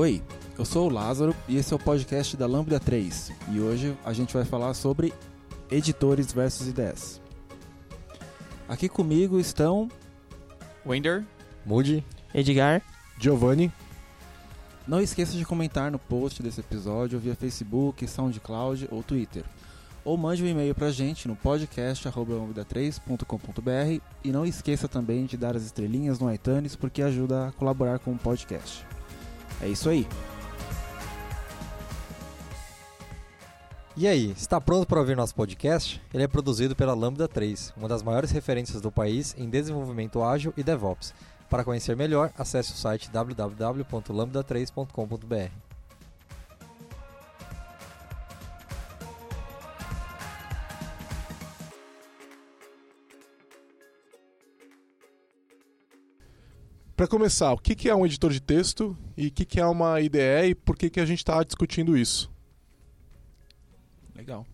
[0.00, 0.22] Oi,
[0.58, 4.14] eu sou o Lázaro e esse é o podcast da Lambda 3 e hoje a
[4.14, 5.12] gente vai falar sobre
[5.70, 7.20] editores versus ideias.
[8.66, 9.90] Aqui comigo estão
[10.86, 11.22] Wender,
[11.66, 12.02] Moody,
[12.34, 12.80] Edgar,
[13.18, 13.70] Giovanni.
[14.88, 19.44] Não esqueça de comentar no post desse episódio via Facebook, SoundCloud ou Twitter.
[20.02, 25.64] Ou mande um e-mail pra gente no podcast.lambda3.com.br e não esqueça também de dar as
[25.64, 28.86] estrelinhas no iTunes porque ajuda a colaborar com o podcast.
[29.60, 30.06] É isso aí.
[33.96, 36.00] E aí, está pronto para ouvir nosso podcast?
[36.14, 40.54] Ele é produzido pela Lambda 3, uma das maiores referências do país em desenvolvimento ágil
[40.56, 41.12] e DevOps.
[41.50, 45.69] Para conhecer melhor, acesse o site www.lambda3.com.br.
[57.00, 59.64] Para começar, o que que é um editor de texto e o que que é
[59.64, 62.30] uma IDE e por que que a gente está discutindo isso?
[64.14, 64.46] Legal.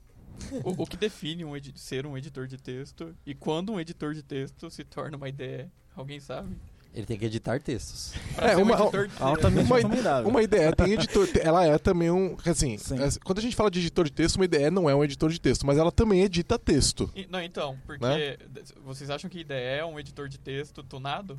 [0.63, 4.23] o, o que define um ser um editor de texto e quando um editor de
[4.23, 5.69] texto se torna uma ideia?
[5.97, 6.57] Alguém sabe?
[6.95, 8.15] Ele tem que editar textos.
[8.39, 10.21] É, um uma- editor de Altamente Uma-.
[10.21, 13.03] Uma IDE tem editor, ela é também um, assim, Sim.
[13.03, 15.31] é, quando a gente fala de editor de texto, uma IDE não é um editor
[15.31, 17.11] de texto, mas ela também edita texto.
[17.17, 18.37] E- Não, então, porque Né?
[18.85, 21.37] vocês acham que IDE é um editor de texto tunado?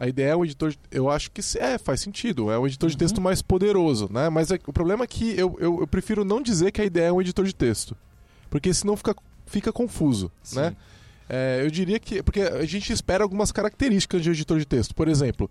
[0.00, 2.88] A IDE é um editor, de- eu acho que é, faz sentido, é um editor
[2.90, 2.98] de Uhum.
[2.98, 4.28] texto mais poderoso, né?
[4.28, 7.00] Mas é- o problema é que eu, eu, eu prefiro não dizer que a IDE
[7.00, 7.96] é um editor de texto,
[8.50, 9.14] porque senão fica,
[9.46, 10.74] fica confuso, né?
[11.28, 12.22] É, eu diria que.
[12.22, 14.94] Porque a gente espera algumas características de um editor de texto.
[14.94, 15.48] Por exemplo,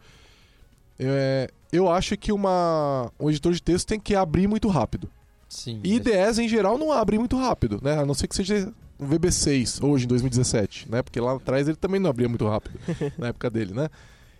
[0.99, 5.09] é, eu acho que uma, um editor de texto tem que abrir muito rápido.
[5.49, 5.79] Sim.
[5.83, 7.97] E IDEs, em geral, não abrem muito rápido, né?
[7.99, 11.01] A não ser que seja um VB6 hoje, em 2017, né?
[11.01, 12.77] Porque lá atrás ele também não abria muito rápido,
[13.17, 13.89] na época dele, né?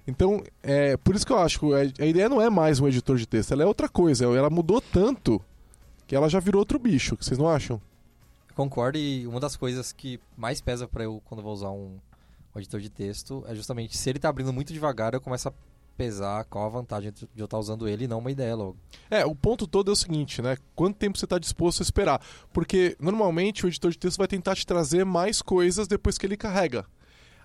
[0.07, 3.17] Então, é por isso que eu acho que a ideia não é mais um editor
[3.17, 4.25] de texto, ela é outra coisa.
[4.25, 5.41] Ela mudou tanto
[6.07, 7.79] que ela já virou outro bicho, que vocês não acham?
[8.55, 11.97] Concordo e uma das coisas que mais pesa para eu quando eu vou usar um,
[12.53, 15.53] um editor de texto é justamente se ele tá abrindo muito devagar, eu começo a
[15.95, 18.75] pesar qual a vantagem de eu estar usando ele e não uma ideia logo.
[19.09, 20.57] É, o ponto todo é o seguinte, né?
[20.75, 22.21] Quanto tempo você está disposto a esperar?
[22.51, 26.35] Porque normalmente o editor de texto vai tentar te trazer mais coisas depois que ele
[26.35, 26.85] carrega.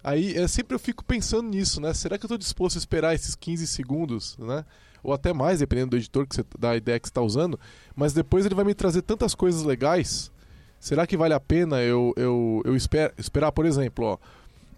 [0.07, 1.93] Aí é, sempre eu fico pensando nisso, né?
[1.93, 4.65] Será que eu estou disposto a esperar esses 15 segundos, né?
[5.03, 7.59] Ou até mais, dependendo do editor que você, da ideia que você está usando.
[7.93, 10.31] Mas depois ele vai me trazer tantas coisas legais.
[10.79, 14.19] Será que vale a pena eu, eu, eu esper, esperar, por exemplo, ó,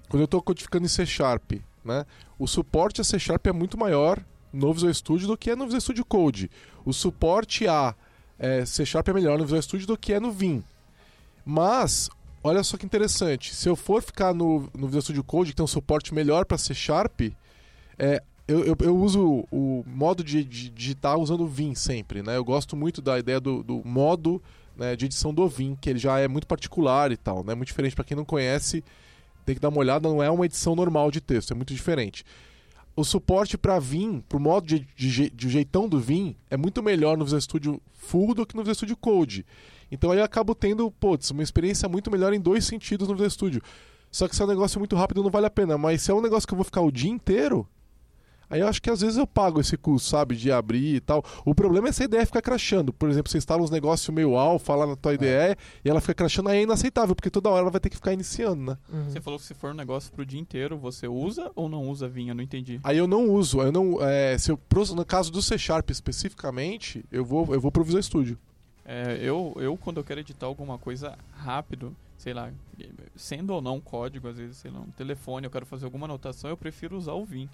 [0.08, 1.52] quando eu estou codificando em C Sharp,
[1.84, 2.06] né?
[2.38, 5.64] O suporte a C Sharp é muito maior no Visual Studio do que é no
[5.64, 6.50] Visual Studio Code.
[6.86, 7.94] O suporte a
[8.38, 10.64] é, C Sharp é melhor no Visual Studio do que é no Vim.
[11.44, 12.08] Mas,
[12.48, 15.64] olha só que interessante, se eu for ficar no, no Visual Studio Code, que tem
[15.64, 17.20] um suporte melhor para C Sharp,
[17.98, 22.22] é, eu, eu, eu uso o modo de, de digitar usando o Vim sempre.
[22.22, 22.36] Né?
[22.36, 24.42] Eu gosto muito da ideia do, do modo
[24.76, 27.44] né, de edição do Vim, que ele já é muito particular e tal.
[27.44, 27.54] Né?
[27.54, 28.82] Muito diferente para quem não conhece,
[29.44, 32.24] tem que dar uma olhada, não é uma edição normal de texto, é muito diferente
[32.98, 37.16] o suporte para Vim, pro modo de, de, de jeitão do Vim, é muito melhor
[37.16, 39.46] no Visual Studio Full do que no Visual Studio Code.
[39.90, 43.30] Então aí eu acabo tendo, putz, uma experiência muito melhor em dois sentidos no Visual
[43.30, 43.62] Studio.
[44.10, 46.14] Só que se é um negócio muito rápido não vale a pena, mas se é
[46.14, 47.68] um negócio que eu vou ficar o dia inteiro,
[48.48, 51.22] aí eu acho que às vezes eu pago esse custo, sabe, de abrir e tal.
[51.44, 52.92] O problema é essa ideia ficar crashando.
[52.92, 55.26] Por exemplo, você instala uns negócios meio alfa lá na tua IDE
[55.84, 58.14] e ela fica crashando, aí é inaceitável, porque toda hora ela vai ter que ficar
[58.14, 58.78] iniciando, né?
[59.08, 62.08] Você falou que se for um negócio pro dia inteiro, você usa ou não usa
[62.08, 62.34] vinha?
[62.34, 62.80] Não entendi.
[62.82, 64.58] Aí eu não uso, eu não, é, se eu,
[64.94, 68.38] no caso do C Sharp especificamente, eu vou, eu vou pro Visual Studio.
[68.90, 72.50] É, eu, eu, quando eu quero editar alguma coisa rápido, sei lá,
[73.14, 76.48] sendo ou não código, às vezes, sei lá, um telefone, eu quero fazer alguma anotação,
[76.48, 77.50] eu prefiro usar o Vim.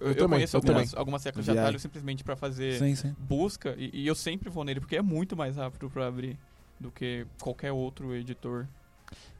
[0.00, 1.00] Eu, eu também, conheço eu algumas, também.
[1.00, 3.16] algumas teclas de atalho simplesmente pra fazer Sim, sim.
[3.18, 6.38] busca e, e eu sempre vou nele, porque é muito mais rápido pra abrir
[6.78, 8.64] do que qualquer outro editor.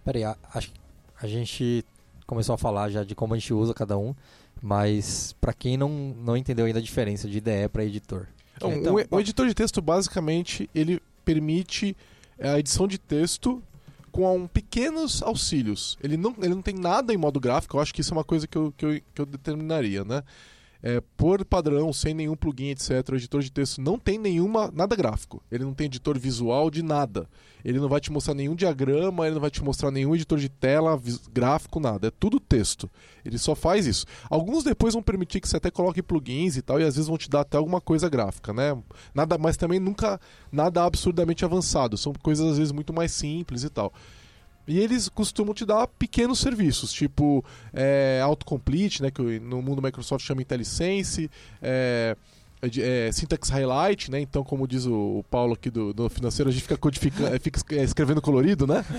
[0.04, 0.80] Peraí, a, acho que
[1.22, 1.84] a gente
[2.26, 4.12] começou a falar já de como a gente usa cada um,
[4.60, 8.26] mas para quem não, não entendeu ainda a diferença de IDE para editor.
[8.56, 11.94] Então, Então, o, o editor de texto, basicamente, ele permite
[12.38, 13.62] é, a edição de texto
[14.10, 15.98] com um, pequenos auxílios.
[16.02, 18.24] Ele não, ele não tem nada em modo gráfico, eu acho que isso é uma
[18.24, 20.22] coisa que eu, que eu, que eu determinaria, né?
[20.80, 24.94] É, por padrão, sem nenhum plugin, etc., o editor de texto não tem nenhuma nada
[24.94, 25.42] gráfico.
[25.50, 27.28] Ele não tem editor visual de nada.
[27.64, 30.48] Ele não vai te mostrar nenhum diagrama, ele não vai te mostrar nenhum editor de
[30.48, 31.00] tela,
[31.32, 32.08] gráfico, nada.
[32.08, 32.88] É tudo texto.
[33.24, 34.06] Ele só faz isso.
[34.30, 37.18] Alguns depois vão permitir que você até coloque plugins e tal, e às vezes vão
[37.18, 38.80] te dar até alguma coisa gráfica, né?
[39.12, 40.20] Nada, mas também nunca
[40.52, 41.98] nada absurdamente avançado.
[41.98, 43.92] São coisas às vezes muito mais simples e tal.
[44.68, 50.24] E eles costumam te dar pequenos serviços, tipo é, autocomplete, né, que no mundo Microsoft
[50.24, 51.30] chama IntelliSense,
[51.62, 52.14] é,
[52.60, 54.20] é é, syntax highlight, né?
[54.20, 57.38] Então, como diz o, o Paulo aqui do, do financeiro, a gente fica codificando, é,
[57.38, 58.84] fica é, escrevendo colorido, né?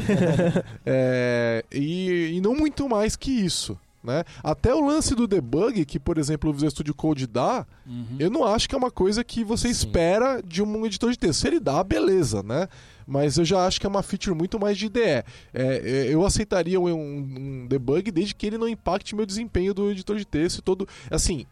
[0.85, 3.77] É, e, e não muito mais que isso.
[4.01, 4.23] Né?
[4.41, 8.15] Até o lance do debug, que por exemplo o Visual Studio Code dá, Uhum.
[8.17, 9.73] eu não acho que é uma coisa que você Sim.
[9.73, 11.41] espera de um editor de texto.
[11.41, 12.69] Se ele dá, beleza, né?
[13.05, 15.01] Mas eu já acho que é uma feature muito mais de IDE.
[15.01, 19.89] É, é, eu aceitaria um, um debug desde que ele não impacte meu desempenho do
[19.91, 20.87] editor de texto todo.
[21.11, 21.45] Assim,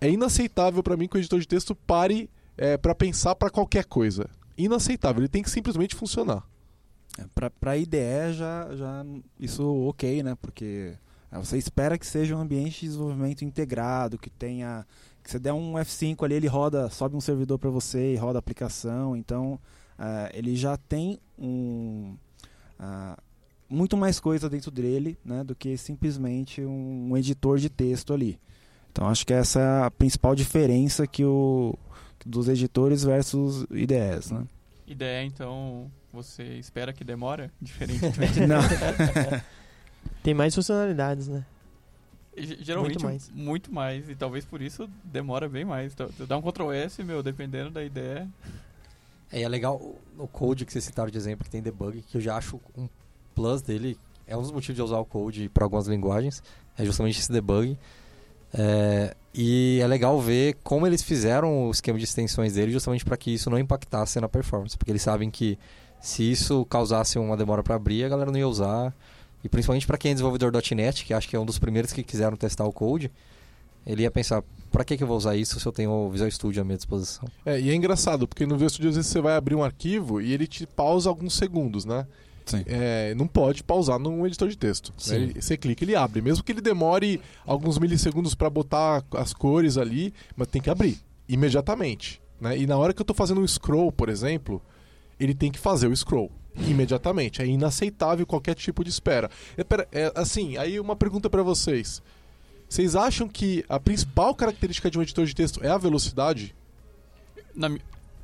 [0.00, 3.84] é inaceitável para mim que o editor de texto pare é, para pensar para qualquer
[3.84, 4.30] coisa.
[4.56, 5.20] Inaceitável.
[5.20, 6.42] Ele tem que simplesmente funcionar.
[7.18, 7.24] É,
[7.60, 9.04] pra IDE já, já
[9.38, 10.36] isso ok, né?
[10.40, 10.94] Porque
[11.38, 14.86] você espera que seja um ambiente de desenvolvimento integrado, que tenha.
[15.22, 18.38] Que você der um F5 ali, ele roda, sobe um servidor para você e roda
[18.38, 19.16] a aplicação.
[19.16, 19.58] Então
[19.98, 22.16] é, ele já tem um.
[22.78, 23.16] ah,
[23.68, 28.38] muito mais coisa dentro dele né, do que simplesmente um, um editor de texto ali.
[28.90, 31.74] Então acho que essa é a principal diferença que o,
[32.26, 34.30] dos editores versus IDEs.
[34.30, 34.46] Né?
[34.86, 37.50] Ideia, então, você espera que demora?
[37.60, 38.04] Diferente.
[38.46, 38.60] Não.
[40.22, 41.44] Tem mais funcionalidades, né?
[42.36, 43.30] Ge- Geralmente Muito mais.
[43.34, 45.92] muito mais, e talvez por isso demora bem mais.
[45.92, 48.28] Então, dá um Ctrl S, meu, dependendo da ideia.
[49.30, 49.76] É, é legal
[50.18, 52.88] o- code que vocês citaram de exemplo, que tem debug, que eu já acho um
[53.34, 53.98] plus dele.
[54.26, 56.42] É um dos motivos de eu usar o code para algumas linguagens.
[56.78, 57.76] É justamente esse debug.
[58.54, 63.16] É, e é legal ver como eles fizeram o esquema de extensões dele justamente para
[63.16, 64.76] que isso não impactasse na performance.
[64.76, 65.58] Porque eles sabem que
[66.00, 68.94] se isso causasse uma demora para abrir, a galera não ia usar.
[69.44, 72.02] E principalmente para quem é desenvolvedor .NET, que acho que é um dos primeiros que
[72.02, 73.10] quiseram testar o code,
[73.86, 76.30] ele ia pensar, para que, que eu vou usar isso se eu tenho o Visual
[76.30, 77.28] Studio à minha disposição?
[77.44, 80.20] É, e é engraçado, porque no Visual Studio às vezes você vai abrir um arquivo
[80.20, 82.06] e ele te pausa alguns segundos, né?
[82.46, 82.62] Sim.
[82.66, 84.92] É, não pode pausar num editor de texto.
[85.08, 85.16] né?
[85.16, 86.20] Ele- você clica, ele abre.
[86.20, 90.98] Mesmo que ele demore alguns milissegundos para botar as cores ali, mas tem que abrir
[91.28, 92.20] imediatamente.
[92.40, 92.58] Né?
[92.58, 94.60] E na hora que eu estou fazendo um scroll, por exemplo,
[95.22, 96.30] ele tem que fazer o scroll
[96.66, 97.40] imediatamente.
[97.40, 99.30] É inaceitável qualquer tipo de espera.
[99.56, 102.02] É, pera- é, assim, aí uma pergunta para vocês.
[102.68, 106.54] Vocês acham que a principal característica de um editor de texto é a velocidade?
[107.54, 107.70] Na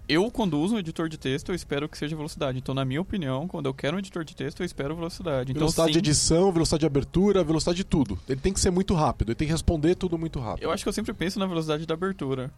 [0.09, 2.56] eu, quando uso um editor de texto, eu espero que seja velocidade.
[2.56, 5.50] Então, na minha opinião, quando eu quero um editor de texto, eu espero velocidade.
[5.50, 8.19] Então, velocidade de sim, edição, velocidade de abertura, velocidade de tudo.
[8.27, 10.65] Ele tem que ser muito rápido, ele tem que responder tudo muito rápido.
[10.65, 12.50] eu acho que eu sempre penso na velocidade da abertura.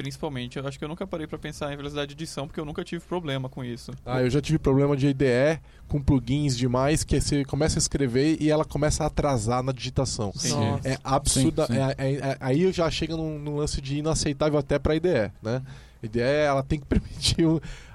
[0.00, 0.58] Principalmente.
[0.58, 2.82] Eu acho que eu nunca parei pra pensar em velocidade de edição, porque eu nunca
[2.82, 3.92] tive problema com isso.
[4.06, 8.38] Ah, eu já tive problema de IDE com plugins demais que você começa a escrever
[8.40, 10.32] e ela começa a atrasar na digitação.
[10.34, 10.54] Sim.
[10.54, 10.88] Nossa.
[10.88, 11.66] É absurda.
[11.66, 11.78] Sim, sim.
[11.78, 15.60] é- é- é- aí já chega num, num lance de inaceitável até pra IDE, né?
[16.02, 17.44] IDE ela tem que permitir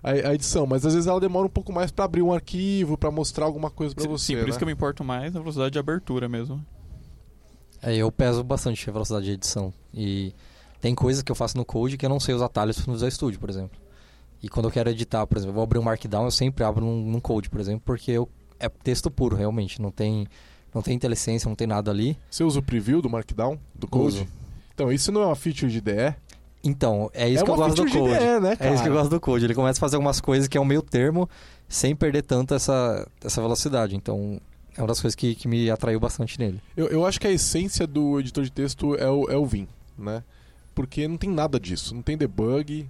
[0.04, 2.96] a, a edição, mas às vezes ela demora um pouco mais pra abrir um arquivo,
[3.00, 4.26] pra mostrar alguma coisa pra Sim, você.
[4.28, 4.50] Sim, por né?
[4.50, 6.64] isso que eu me importo mais na velocidade de abertura mesmo.
[7.82, 9.74] É, eu peso bastante a velocidade de edição.
[9.94, 10.34] E
[10.86, 13.10] tem coisas que eu faço no Code que eu não sei os atalhos no Visual
[13.10, 13.76] Studio, por exemplo.
[14.40, 16.86] E quando eu quero editar, por exemplo, eu vou abrir um Markdown, eu sempre abro
[16.86, 18.30] num, num Code, por exemplo, porque eu,
[18.60, 19.82] é texto puro, realmente.
[19.82, 20.28] Não tem,
[20.72, 22.16] não tem inteligência, não tem nada ali.
[22.30, 24.18] Você usa o preview do Markdown, do Code?
[24.18, 24.28] Uso.
[24.76, 26.16] Então, isso não é uma feature de IDE?
[26.64, 28.14] Então, é isso é que eu gosto do Code.
[28.14, 29.46] de né, É isso que eu gosto do Code.
[29.46, 31.28] Ele começa a fazer algumas coisas que é um meio termo,
[31.68, 33.96] sem perder tanto essa, essa velocidade.
[33.96, 34.40] Então,
[34.78, 36.62] é uma das coisas que, que me atraiu bastante nele.
[36.78, 39.68] Eu, eu acho que a essência do editor de texto é o, é o Vim,
[39.98, 40.24] né?
[40.76, 42.88] Porque não tem nada disso, não tem debug,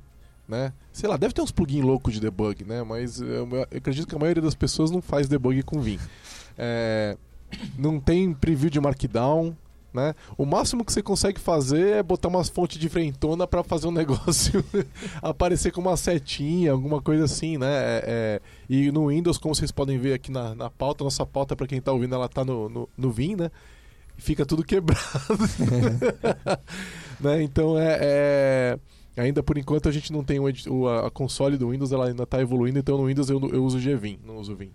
[0.47, 0.73] né?
[0.91, 2.83] Sei lá, deve ter uns plugins loucos de debug, né?
[2.83, 5.99] Mas eu, eu acredito que a maioria das pessoas não faz debug com Vim.
[6.57, 7.15] É,
[7.77, 9.55] não tem preview de Markdown,
[9.93, 10.13] né?
[10.37, 13.93] O máximo que você consegue fazer é botar umas fontes de frentona para fazer um
[13.93, 14.63] negócio
[15.21, 17.67] aparecer com uma setinha, alguma coisa assim, né?
[17.67, 21.55] É, é, e no Windows, como vocês podem ver aqui na, na pauta, nossa pauta,
[21.55, 23.49] para quem tá ouvindo, ela tá no, no, no Vim, né?
[24.17, 25.01] Fica tudo quebrado.
[27.25, 27.41] né?
[27.43, 28.79] Então é, é-
[29.17, 32.41] Ainda por enquanto a gente não tem o, a, console do Windows, ela ainda tá
[32.41, 34.71] evoluindo, então no Windows eu, eu uso o GVim, não uso o Vim.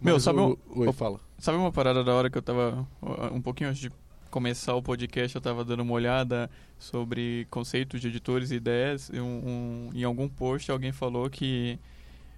[0.00, 1.20] Meu, Mas sabe o, um- Oi, fala.
[1.38, 2.84] Sabe uma parada da hora que eu tava.
[3.00, 3.88] uh, Um pouquinho antes de
[4.32, 9.10] começar o podcast, eu tava dando uma olhada sobre conceitos de editores e ideias.
[9.12, 11.78] E um- um- em algum post alguém falou que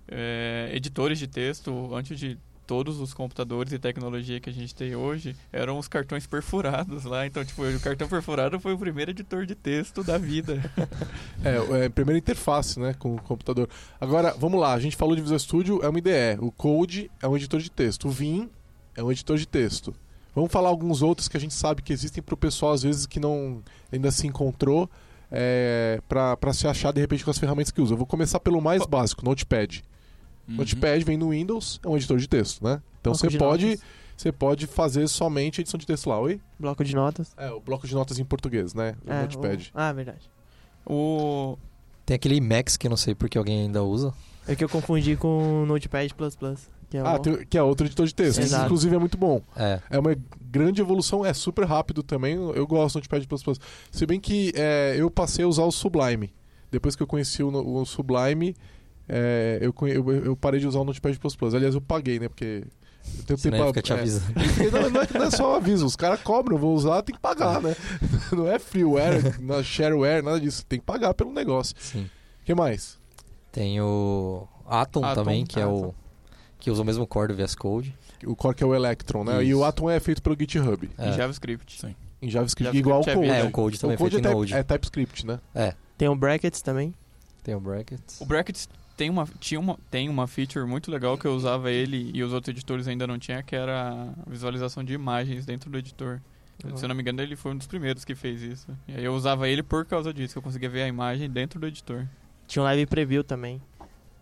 [0.09, 2.37] é, editores de texto, antes de
[2.71, 7.27] todos os computadores e tecnologia que a gente tem hoje, eram os cartões perfurados lá.
[7.27, 10.63] Então, tipo, o cartão perfurado foi o primeiro editor de texto da vida.
[11.43, 13.67] É, é a primeira interface, né, com o computador.
[13.99, 16.39] Agora, vamos lá, a gente falou de Visual Studio, é uma IDE.
[16.39, 18.09] O Code é um editor de texto.
[18.09, 18.51] O Vim
[18.95, 19.95] é um editor de texto.
[20.35, 23.07] Vamos falar alguns outros que a gente sabe que existem para o pessoal, às vezes,
[23.07, 24.89] que não ainda se encontrou
[25.31, 27.95] é, para se achar, de repente, com as ferramentas que usa.
[27.95, 29.83] Eu vou começar pelo mais básico, Notepad.
[30.51, 30.57] Uhum.
[30.57, 32.83] Notepad vem no Windows, é um editor de texto, né?
[33.01, 33.83] Então você de pode, notas.
[34.17, 36.41] você pode fazer somente edição de texto lá, oi?
[36.59, 37.33] Bloco de notas.
[37.37, 38.95] É, o bloco de notas em português, né?
[39.07, 39.71] O É, Notepad.
[39.75, 40.31] o- Ah, verdade.
[40.87, 41.57] O...
[42.05, 44.13] Tem aquele Emacs que eu não sei porque alguém ainda usa.
[44.49, 46.09] É que eu confundi com o Notepad++.
[46.89, 48.41] Que é Ah, tem- que é outro editor de texto.
[48.41, 48.65] Exato.
[48.65, 49.41] inclusive, é muito bom.
[49.55, 49.81] É.
[49.91, 50.17] É uma
[50.51, 52.35] grande evolução, é super rápido também.
[52.35, 53.27] Eu gosto do Notepad++.
[53.93, 56.33] Se bem que é, eu passei a usar o Sublime.
[56.71, 58.57] Depois que eu conheci o, o Sublime,
[59.13, 61.19] é, eu, eu, eu parei de usar o Notepad++.
[61.55, 62.29] Aliás, eu paguei, né?
[62.29, 62.65] Porque...
[63.19, 64.33] Eu tenho Senão tempo ele a- fica te é, avisando.
[64.35, 67.03] Porque não, não é, não é só um aviso, os caras cobram, eu vou usar,
[67.03, 67.75] tem que pagar, né?
[68.31, 70.65] Não é freeware, não é shareware, nada disso.
[70.67, 71.75] Tem que pagar pelo negócio.
[71.81, 72.05] Sim.
[72.43, 72.99] O que mais?
[73.51, 75.95] Tem o Atom, Atom, também, que é o Atom.
[76.61, 77.97] que usa o mesmo core do VS Code.
[78.25, 79.43] O core que é o Electron, né?
[79.43, 79.59] E Isso.
[79.59, 81.13] o Atom é feito pelo GitHub, Em É.
[81.13, 81.81] JavaScript.
[81.81, 81.97] Sim.
[82.23, 83.29] em JavaScript, JavaScript igual ao é Code.
[83.31, 84.55] É, o Code também o Code feito é, em type- Node.
[84.55, 85.41] é TypeScript, né?
[85.99, 86.95] Tem o Brackets também.
[87.43, 88.21] Tem o Brackets.
[88.21, 88.69] O Brackets
[89.01, 92.35] tem uma, tinha uma, tem uma feature muito legal que eu usava ele e os
[92.35, 96.21] outros editores ainda não tinham, que era a visualização de imagens dentro do editor.
[96.63, 96.77] Uhum.
[96.77, 98.69] Se eu não me engano, ele foi um dos primeiros que fez isso.
[98.87, 101.59] E aí eu usava ele por causa disso, que eu conseguia ver a imagem dentro
[101.59, 102.07] do editor.
[102.47, 103.63] Tinha um Live Preview também.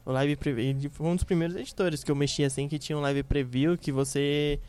[0.07, 2.97] O Live Preview ele foi um dos primeiros editores que eu mexi assim, que tinha
[2.97, 4.61] um Live Preview que você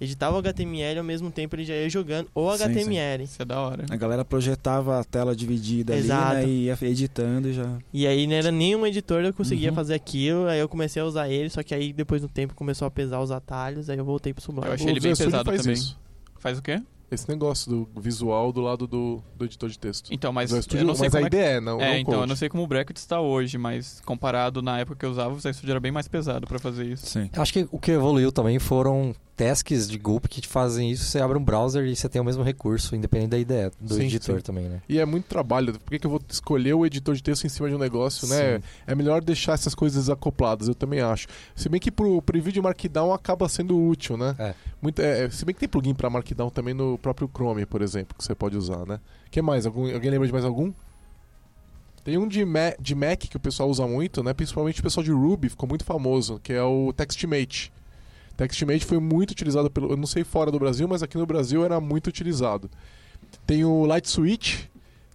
[0.00, 3.24] editava o HTML ao mesmo tempo ele já ia jogando o Sim, HTML.
[3.24, 3.86] Isso é da hora.
[3.90, 6.36] A galera projetava a tela dividida Exato.
[6.36, 6.48] ali, né?
[6.48, 7.78] E ia editando e já.
[7.92, 9.74] E aí não era nenhum editor eu conseguia Uhum.
[9.74, 12.86] fazer aquilo, aí eu comecei a usar ele, só que aí depois do tempo começou
[12.86, 14.66] a pesar os atalhos, aí eu voltei pro Sublime.
[14.68, 15.74] Eu achei O ele bem Studio pesado faz também.
[15.74, 15.98] Isso.
[16.38, 16.82] Faz o quê?
[17.08, 20.12] Esse negócio do visual do lado do, do editor de texto.
[20.12, 21.36] Então, mas Visual eu Studio, não sei mas como a é que...
[21.36, 24.00] ideia é, não, É, não então, eu não sei como o Bracket está hoje, mas
[24.04, 27.06] comparado na época que eu usava, o Studio era bem mais pesado pra fazer isso.
[27.06, 27.30] Sim.
[27.32, 31.04] Acho que o que evoluiu também foram tasks de Gulp que te fazem isso.
[31.04, 34.04] Você abre um browser e você tem o mesmo recurso, independente da ideia do Sim,
[34.04, 34.42] editor sim.
[34.42, 34.82] também, né?
[34.88, 35.78] E é muito trabalho.
[35.78, 38.26] Por que, que eu vou escolher o editor de texto em cima de um negócio,
[38.28, 38.56] né?
[38.56, 38.64] Sim.
[38.86, 41.26] É melhor deixar essas coisas acopladas, eu também acho.
[41.54, 44.34] Se bem que pro, pro vídeo Markdown acaba sendo útil, né?
[44.38, 44.54] É.
[44.80, 48.16] Muito, é, se bem que tem plugin para Markdown também no próprio Chrome, por exemplo,
[48.16, 49.00] que você pode usar, né?
[49.36, 49.66] que mais?
[49.66, 50.72] Algum, alguém lembra de mais algum?
[52.02, 54.32] Tem um de, Ma de Mac que o pessoal usa muito, né?
[54.32, 57.70] Principalmente o pessoal de Ruby, ficou muito famoso, que é o TextMate.
[58.36, 61.64] TextMate foi muito utilizado pelo, eu não sei fora do Brasil, mas aqui no Brasil
[61.64, 62.70] era muito utilizado.
[63.46, 64.64] Tem o Light Switch,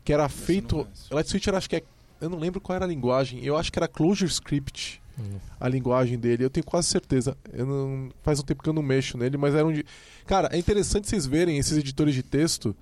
[0.03, 1.83] que era feito, Light Switch era acho que é,
[2.19, 5.39] eu não lembro qual era a linguagem, eu acho que era ClojureScript Hum.
[5.59, 7.35] a linguagem dele, eu tenho quase certeza.
[7.51, 9.85] Eu não, faz um tempo que eu não mexo nele, mas era um de.
[10.25, 12.75] Cara, é interessante vocês verem esses editores de texto,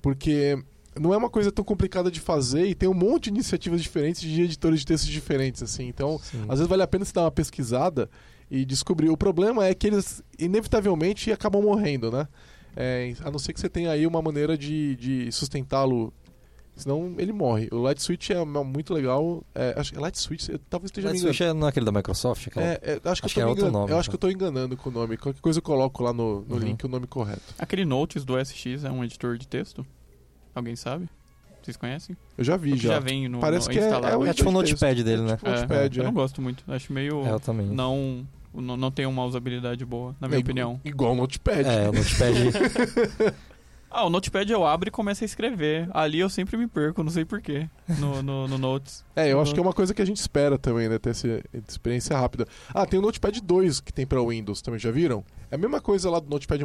[0.00, 0.56] porque
[0.98, 4.20] não é uma coisa tão complicada de fazer e tem um monte de iniciativas diferentes
[4.22, 5.88] de editores de textos diferentes, assim.
[5.88, 6.44] Então, Sim.
[6.48, 8.08] às vezes vale a pena você dar uma pesquisada
[8.50, 9.08] e descobrir.
[9.10, 12.28] O problema é que eles, inevitavelmente, acabam morrendo, né?
[12.76, 16.12] É, a não ser que você tenha aí uma maneira de, de sustentá-lo.
[16.76, 17.68] Senão ele morre.
[17.70, 19.44] O Light Switch é muito legal.
[19.54, 21.20] É, acho que Light Switch, eu, talvez esteja Light me.
[21.20, 22.48] Switch é não é aquele da Microsoft?
[22.48, 22.66] Aquela...
[22.66, 24.18] É, é, acho que Acho eu tô que é outro nome, eu acho que eu
[24.18, 25.16] tô enganando com o nome.
[25.16, 26.60] Qualquer coisa eu coloco lá no, no Uhum.
[26.60, 27.54] link o nome correto.
[27.56, 29.86] Aquele Notes do SX é um editor de texto?
[30.52, 31.08] Alguém sabe?
[31.64, 32.16] Vocês conhecem?
[32.36, 32.98] Eu já vi Porque já.
[33.00, 34.14] vem no, Parece no que é- instalado.
[34.14, 35.36] é o É tipo o notepad dele, É né?
[35.36, 36.06] tipo o notepad, eu é.
[36.06, 36.62] não gosto muito.
[36.68, 37.24] Acho meio...
[37.26, 37.66] É, eu também.
[37.66, 40.80] não, não, não tem uma usabilidade boa, na minha É, opinião.
[40.84, 41.66] Igual o Notepad.
[41.66, 43.34] É, o Notepad.
[43.96, 45.88] Ah, o Notepad eu abro e começo a escrever.
[45.94, 47.68] Ali eu sempre me perco, não sei porquê,
[48.00, 49.04] no, no, no Notes.
[49.14, 50.98] É, eu acho que é uma coisa que a gente espera também, né?
[50.98, 52.44] Ter essa experiência rápida.
[52.70, 55.24] Ah, tem o Notepad 2 que tem pra Windows também, já viram?
[55.48, 56.58] É a mesma coisa lá do Notepad++,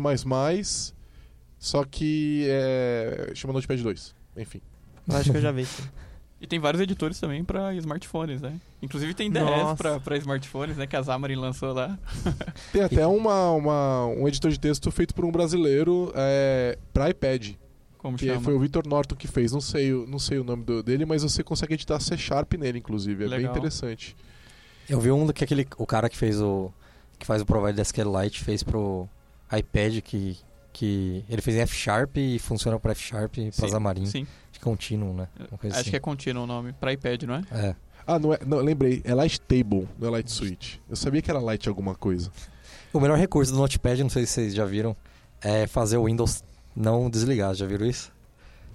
[1.59, 3.31] só que é...
[3.35, 4.15] chama Notepad 2.
[4.35, 4.61] Enfim.
[5.09, 5.67] Eu acho que eu já vi.
[6.41, 8.53] E tem vários editores também pra smartphones, né?
[8.81, 10.87] Inclusive tem DS pra smartphones, né?
[10.87, 11.99] Que a Xamarin lançou lá.
[12.71, 17.55] Tem até uma, uma- um editor de texto feito por um brasileiro é, pra iPad.
[17.97, 18.39] Como Que chama?
[18.39, 19.51] foi o Victor Norton que fez.
[19.51, 22.53] Não sei, o- não sei o nome do- dele, mas você consegue editar C Sharp
[22.53, 23.25] nele, inclusive.
[23.25, 23.51] É bem Legal.
[23.53, 24.15] interessante.
[24.87, 26.71] Eu vi um que aquele o cara que fez o
[27.19, 29.09] que faz o provider da SQLite fez pro
[29.51, 30.37] iPad que
[30.71, 34.25] que ele fez em F Sharp e funciona para F Sharp e para Xamarin, Sim,
[34.59, 35.27] de contínuo, né?
[35.39, 35.89] Uma coisa acho assim.
[35.89, 36.73] que é contínuo o nome.
[36.73, 37.43] Pra iPad, não é?
[37.51, 37.75] é.
[38.05, 38.39] Ah, não é.
[38.45, 39.01] Não, lembrei.
[39.05, 40.75] É Light Table, não é Light Switch.
[40.89, 42.29] Eu sabia que era Light alguma coisa.
[42.91, 44.95] O melhor recurso do Notepad, não sei se vocês já viram,
[45.41, 46.43] é fazer o Windows
[46.75, 47.53] não desligar.
[47.55, 48.11] Já viram isso?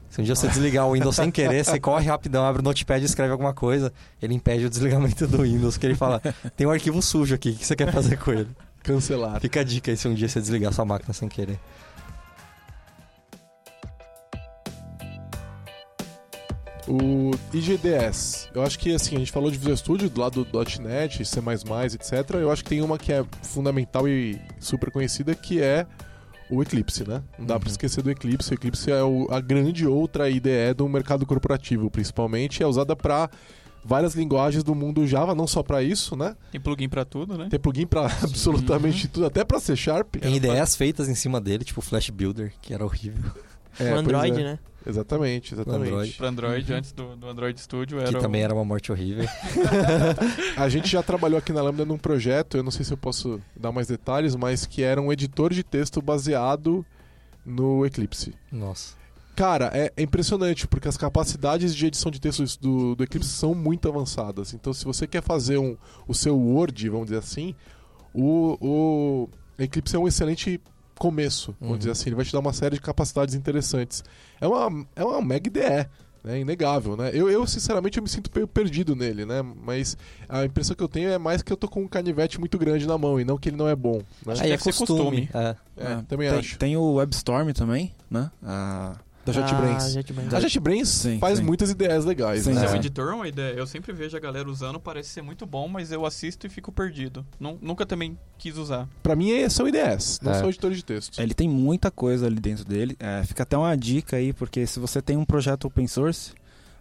[0.09, 3.03] Se um dia você desligar o Windows sem querer, você corre rapidão, abre o Notepad
[3.03, 6.21] e escreve alguma coisa, ele impede o desligamento do Windows, porque ele fala,
[6.57, 8.49] tem um arquivo sujo aqui, o que você quer fazer com ele?
[8.85, 9.41] Cancelar.
[9.41, 11.59] Fica a dica aí se um dia você desligar sua máquina sem querer.
[16.87, 18.49] O IGDS.
[18.55, 21.41] Eu acho que assim, a gente falou de Visual Studio do lado do .NET, C++,
[21.41, 22.31] etc.
[22.35, 25.87] Eu acho que tem uma que é fundamental e super conhecida que é
[26.50, 27.23] o Eclipse, né?
[27.38, 27.73] Não dá pra Uhum.
[27.73, 28.50] esquecer do Eclipse.
[28.53, 32.62] O Eclipse é o- a grande outra IDE do mercado corporativo, principalmente.
[32.62, 33.31] É usada para
[33.83, 36.37] várias linguagens do mundo Java, não só para isso, né?
[36.53, 37.49] Tem plugin pra tudo, né?
[37.50, 40.17] Tem plugin para absolutamente tudo, até para C Sharp.
[40.17, 43.31] Tem ideias feitas em cima dele, tipo o Flash Builder, que era horrível.
[43.78, 44.45] É, o Android, é.
[44.45, 44.59] né?
[44.87, 45.88] Exatamente, exatamente.
[45.88, 46.12] Android.
[46.12, 49.25] Para Android, antes do, do Android Studio, era Que também era uma morte horrível.
[50.57, 53.40] A gente já trabalhou aqui na Lambda num projeto, eu não sei se eu posso
[53.57, 56.85] dar mais detalhes, mas que era um editor de texto baseado
[57.45, 58.35] no Eclipse.
[58.52, 58.95] Nossa.
[59.35, 63.54] Cara, é, é impressionante, porque as capacidades de edição de textos do, do Eclipse são
[63.54, 64.54] muito avançadas.
[64.54, 65.76] Então, se você quer fazer um,
[66.07, 67.54] o seu Word, vamos dizer assim,
[68.12, 69.28] o, o
[69.59, 70.61] Eclipse é um excelente
[70.99, 71.79] começo, vamos Uhum.
[71.79, 72.09] dizer assim.
[72.09, 74.03] Ele vai te dar uma série de capacidades interessantes.
[74.41, 75.89] É uma, é uma mega IDE,
[76.23, 76.41] né?
[76.41, 77.11] Inegável, né?
[77.13, 79.43] Eu, eu, sinceramente, eu me sinto meio perdido nele, né?
[79.43, 79.97] Mas
[80.29, 82.87] a impressão que eu tenho é mais que eu tô com um canivete muito grande
[82.87, 83.99] na mão e não que ele não é bom.
[84.25, 84.33] Né?
[84.33, 85.27] Acho Aí que é ser costume.
[85.27, 85.29] costume.
[85.35, 85.57] É.
[85.77, 86.59] É, É, também tem, acho.
[86.59, 88.31] Tem o WebStorm também, né?
[88.43, 89.85] Ah, Da JetBrains.
[89.85, 90.35] Ah, JetBrains.
[90.35, 91.45] A JetBrains Sim, faz sim.
[91.45, 92.64] muitas ideias legais, Sim, né?
[92.64, 92.73] É É.
[92.73, 93.54] um editor, uma ideia.
[93.54, 96.71] Eu sempre vejo a galera usando, parece ser muito bom, mas eu assisto e fico
[96.71, 97.25] perdido.
[97.40, 98.87] Nu- nunca também quis usar.
[99.02, 100.38] Pra mim é- são ideias, não É.
[100.38, 101.19] são editores de texto.
[101.21, 102.97] Ele tem muita coisa ali dentro dele.
[103.00, 106.33] É, fica até uma dica aí, porque se você tem um projeto open source,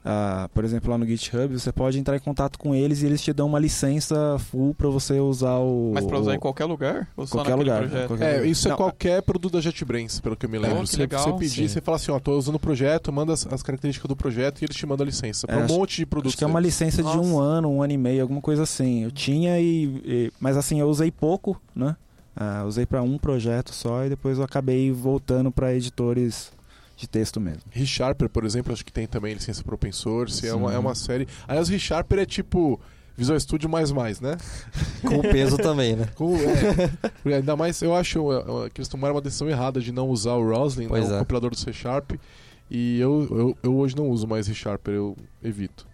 [0.05, 3.21] ah, por exemplo, lá no GitHub, você pode entrar em contato com eles e eles
[3.21, 5.91] te dão uma licença full pra você usar o.
[5.93, 7.07] Mas pra usar o- em qualquer lugar?
[7.15, 7.79] Ou só qualquer lugar.
[7.87, 8.07] projeto?
[8.07, 8.47] qualquer É, lugar.
[8.47, 10.81] isso é Não, qualquer produto da JetBrains, pelo que eu me lembro.
[10.81, 11.67] que você, legal, você pedir, sim.
[11.69, 14.65] você fala assim, ó, tô usando o projeto, manda as, as características do projeto e
[14.65, 15.47] eles te mandam a licença.
[15.47, 16.31] Pra É, um acho- monte de produtos.
[16.31, 17.41] Acho que é uma licença de um Nossa.
[17.43, 19.03] ano, um ano e meio, alguma coisa assim.
[19.03, 19.85] Eu tinha e.
[20.03, 21.95] e- mas assim, eu usei pouco, né?
[22.35, 26.51] Ah, usei pra um projeto só e depois eu acabei voltando pra editores
[27.03, 27.63] de texto mesmo.
[27.69, 30.47] ReSharper, por exemplo, acho que tem também licença para open source.
[30.47, 31.27] É uma, é uma série.
[31.47, 32.79] Aliás, o ReSharper é tipo
[33.17, 34.37] Visual Studio mais mais, né?
[35.05, 36.07] Com o peso também, né?
[36.15, 36.35] Com-
[37.25, 40.07] é, ainda mais, eu acho é, é, que eles tomaram uma decisão errada de não
[40.09, 41.19] usar o Roslyn, né, Pois o é.
[41.19, 42.11] compilador do C Sharp.
[42.71, 45.85] E eu, eu, eu hoje não uso mais ReSharper, eu evito.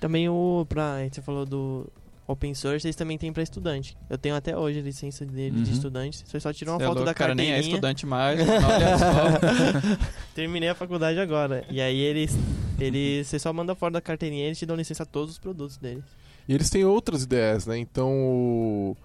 [0.00, 0.66] Também o.
[0.68, 1.86] Pra, você falou do
[2.26, 3.96] open source, eles também tem pra estudante.
[4.08, 5.62] Eu tenho até hoje a licença dele Uhum.
[5.62, 6.22] de estudante.
[6.26, 7.74] Você só tirou uma Cê é foto louco, da cara nem é carteirinha.
[7.74, 8.40] estudante mais.
[8.48, 10.04] Olha só.
[10.34, 11.64] Terminei a faculdade agora.
[11.70, 12.36] E aí eles.
[12.80, 15.38] eles você só manda fora da carteirinha e eles te dão licença a todos os
[15.38, 16.04] produtos deles.
[16.48, 17.78] E eles têm outras ideias, né?
[17.78, 18.96] Então,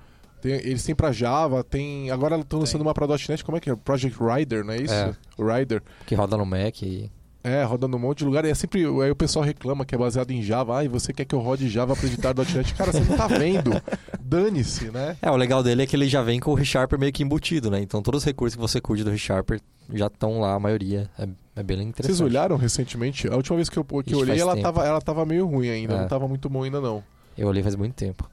[0.41, 2.10] tem- eles têm pra Java, tem.
[2.12, 2.88] Agora estão lançando Tem.
[2.88, 3.75] uma pra .NET, como é que é?
[3.75, 4.93] Project Rider, não é isso?
[4.93, 5.13] É.
[5.38, 5.82] Rider.
[6.05, 7.10] Que roda no Mac e...
[7.49, 8.45] É, roda num monte de lugar.
[8.45, 8.81] E é sempre.
[8.81, 10.79] Aí o pessoal reclama que é baseado em Java.
[10.79, 12.73] Ah, e você quer que eu rode Java pra editar .NET?
[12.75, 13.71] Cara, você não tá vendo.
[14.21, 15.17] Dane-se, né?
[15.21, 17.71] É, o legal dele é que ele já vem com o ReSharper meio que embutido,
[17.71, 17.81] né?
[17.81, 19.59] Então todos os recursos que você curte do ReSharper
[19.93, 21.09] já estão lá, a maioria.
[21.17, 22.17] É, é bem interessante.
[22.17, 23.27] Vocês olharam recentemente?
[23.27, 24.63] A última vez que eu, que eu olhei, ela tempo.
[24.63, 25.95] tava, ela tava meio ruim ainda.
[25.95, 26.01] É.
[26.01, 27.03] Não tava muito bom ainda, não.
[27.38, 28.29] Eu olhei faz muito tempo.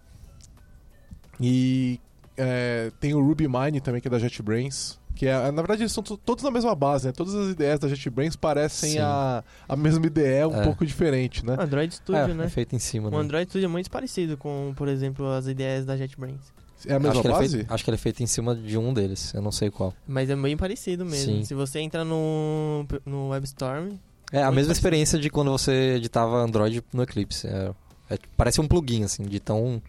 [1.40, 2.00] E
[2.36, 4.98] é, tem o RubyMine também, que é da JetBrains.
[5.16, 7.12] Que é, na verdade, eles são to- todos na mesma base, né?
[7.12, 8.98] Todas as ideias da JetBrains parecem Sim.
[9.00, 10.62] a, a mesma ideia, um É.
[10.64, 11.56] pouco diferente, né?
[11.58, 12.44] O Android Studio, é, né?
[12.44, 13.16] é feito em cima, O né?
[13.16, 16.54] Android Studio é muito parecido com, por exemplo, as ideias da JetBrains.
[16.86, 17.56] É a mesma acho, que é base?
[17.56, 19.94] feito, acho que ele é feito em cima de um deles, eu não sei qual.
[20.06, 21.32] Mas é bem parecido mesmo.
[21.36, 21.44] Sim.
[21.44, 23.92] Se você entra no, no WebStorm,
[24.30, 24.72] É a mesma parecido.
[24.72, 27.46] experiência de quando você editava Android no Eclipse.
[27.48, 27.72] É,
[28.10, 29.82] é- parece um plugin, assim, de tão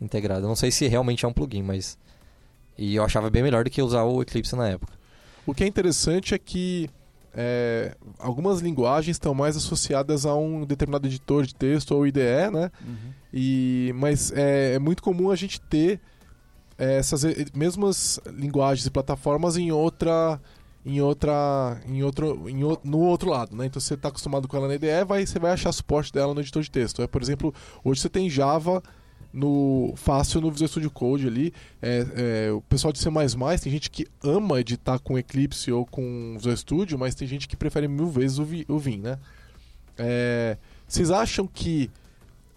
[0.00, 0.44] integrado.
[0.46, 1.98] Eu não sei se realmente é um plugin, mas.
[2.80, 4.92] E eu achava bem melhor do que usar o Eclipse na época.
[5.46, 6.88] O que é interessante é que
[7.34, 12.70] é, algumas linguagens estão mais associadas a um determinado editor de texto ou IDE, né?
[13.32, 16.00] E, mas é, é muito comum a gente ter
[16.78, 17.22] é, essas
[17.54, 20.40] mesmas linguagens e plataformas em outra
[20.84, 23.66] em outra em outro em o- no outro lado, né?
[23.66, 26.40] Então você está acostumado com ela na IDE, vai você vai achar suporte dela no
[26.40, 27.02] editor de texto.
[27.02, 28.82] É, por exemplo, hoje você tem Java
[29.32, 31.52] no fácil no Visual Studio Code ali.
[31.80, 33.10] É, é, o pessoal de C++
[33.62, 37.56] tem gente que ama editar com Eclipse ou com Visual Studio, mas tem gente que
[37.56, 39.18] prefere mil vezes o, o Vim, né?
[39.98, 41.90] É, vocês acham que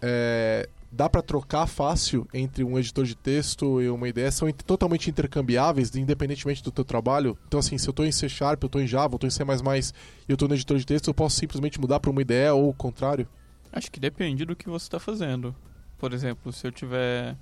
[0.00, 4.30] é, dá para trocar fácil entre um editor de texto e uma ideia?
[4.30, 7.36] São totalmente intercambiáveis, independentemente do teu trabalho?
[7.46, 9.30] Então, assim, se eu estou em C Sharp, eu estou em Java, eu estou em
[9.30, 12.54] C++ e eu estou no editor de texto, eu posso simplesmente mudar para uma ideia
[12.54, 13.28] ou o contrário?
[13.72, 15.54] Acho que depende do que você está fazendo.
[15.98, 17.36] Por exemplo, se eu estiver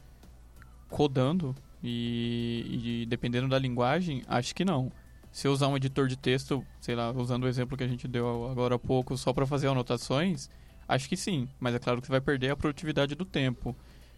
[0.89, 4.93] codando e, e dependendo da linguagem, acho que não.
[5.33, 8.07] Se eu usar um editor de texto, sei lá, usando o exemplo que a gente
[8.07, 10.51] deu agora há pouco, só para fazer anotações,
[10.87, 11.49] acho que sim.
[11.59, 13.75] Mas é claro que você vai perder a produtividade do tempo.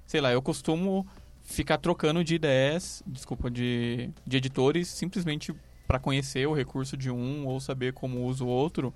[0.07, 1.07] Sei lá, eu costumo
[1.45, 5.55] ficar trocando de ideias, desculpa, de, de editores, simplesmente
[5.87, 8.93] para conhecer o recurso de um ou saber como usa o outro.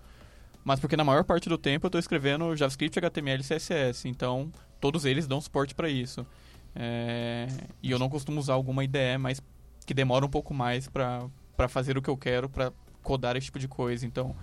[0.64, 4.09] Mas porque na maior parte do tempo eu estou escrevendo JavaScript, HTML e CSS.
[4.09, 6.26] Então, todos eles dão suporte para isso.
[6.74, 7.48] É,
[7.82, 9.42] E eu não costumo usar alguma IDE, mas
[9.86, 13.58] que demora um pouco mais para fazer o que eu quero, para codar esse tipo
[13.58, 14.06] de coisa.
[14.06, 14.34] Então,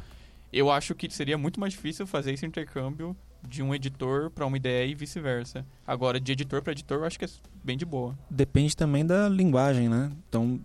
[0.51, 3.15] eu acho que seria muito mais difícil fazer esse intercâmbio
[3.47, 5.65] de um editor para uma IDE e vice-versa.
[5.85, 7.29] Agora, de editor para editor, eu acho que é
[7.63, 8.17] bem de boa.
[8.29, 10.11] Depende também da linguagem, né?
[10.27, 10.59] Então,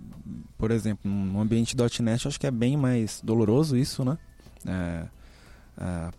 [0.57, 4.17] por exemplo, no ambiente .NET, acho que é bem mais doloroso isso, né?
[4.67, 5.07] É,
[5.79, 6.11] é,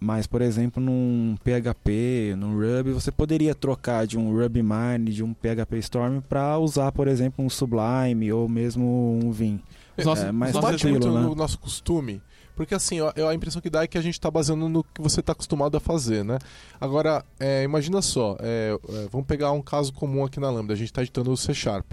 [0.00, 5.22] mas, por exemplo, num PHP, num Ruby, você poderia trocar de um Ruby Mine, de
[5.24, 9.60] um PHP Storm, para usar, por exemplo, um Sublime ou mesmo um Vim.
[9.96, 11.20] Os nossos- É, mas bate tranquilo, muito né?
[11.20, 12.22] no nosso costume.
[12.54, 15.20] Porque assim, a impressão que dá é que a gente está baseando no que você
[15.20, 16.38] está acostumado a fazer, né?
[16.80, 20.76] Agora, é, imagina só, é, é, vamos pegar um caso comum aqui na Lambda, a
[20.76, 21.92] gente está editando o C Sharp.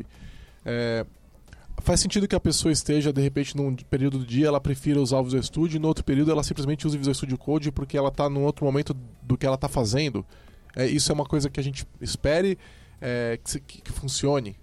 [0.66, 1.06] É,
[1.86, 5.20] faz sentido que a pessoa esteja, de repente, num período do dia, ela prefira usar
[5.20, 7.98] o Visual Studio, e no outro período ela simplesmente usa o Visual Studio Code porque
[7.98, 10.26] ela está num outro momento do que ela está fazendo.
[10.76, 12.58] É, isso é uma coisa que a gente espere
[13.00, 14.56] é, que, que- que funcione.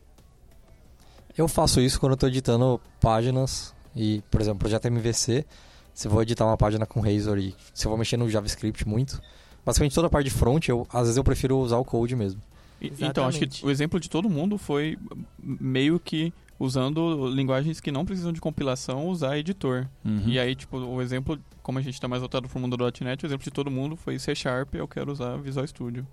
[1.37, 5.47] Eu faço isso quando eu tô editando páginas e, por exemplo, projeto MVC,
[5.95, 8.87] se eu vou editar uma página com Razor e se eu vou mexer no JavaScript
[8.87, 9.21] muito,
[9.65, 12.41] basicamente toda a parte de front, eu, às vezes eu prefiro usar o code mesmo.
[12.81, 13.65] E- Então, acho que Exatamente.
[13.67, 14.99] o exemplo de todo mundo foi
[15.43, 19.88] meio que usando linguagens que não precisam de compilação, usar editor.
[20.05, 20.23] Uhum.
[20.27, 23.25] E aí, tipo, o exemplo, como a gente está mais voltado pro mundo do .NET,
[23.25, 26.07] o exemplo de todo mundo foi C Sharp, eu quero usar Visual Studio.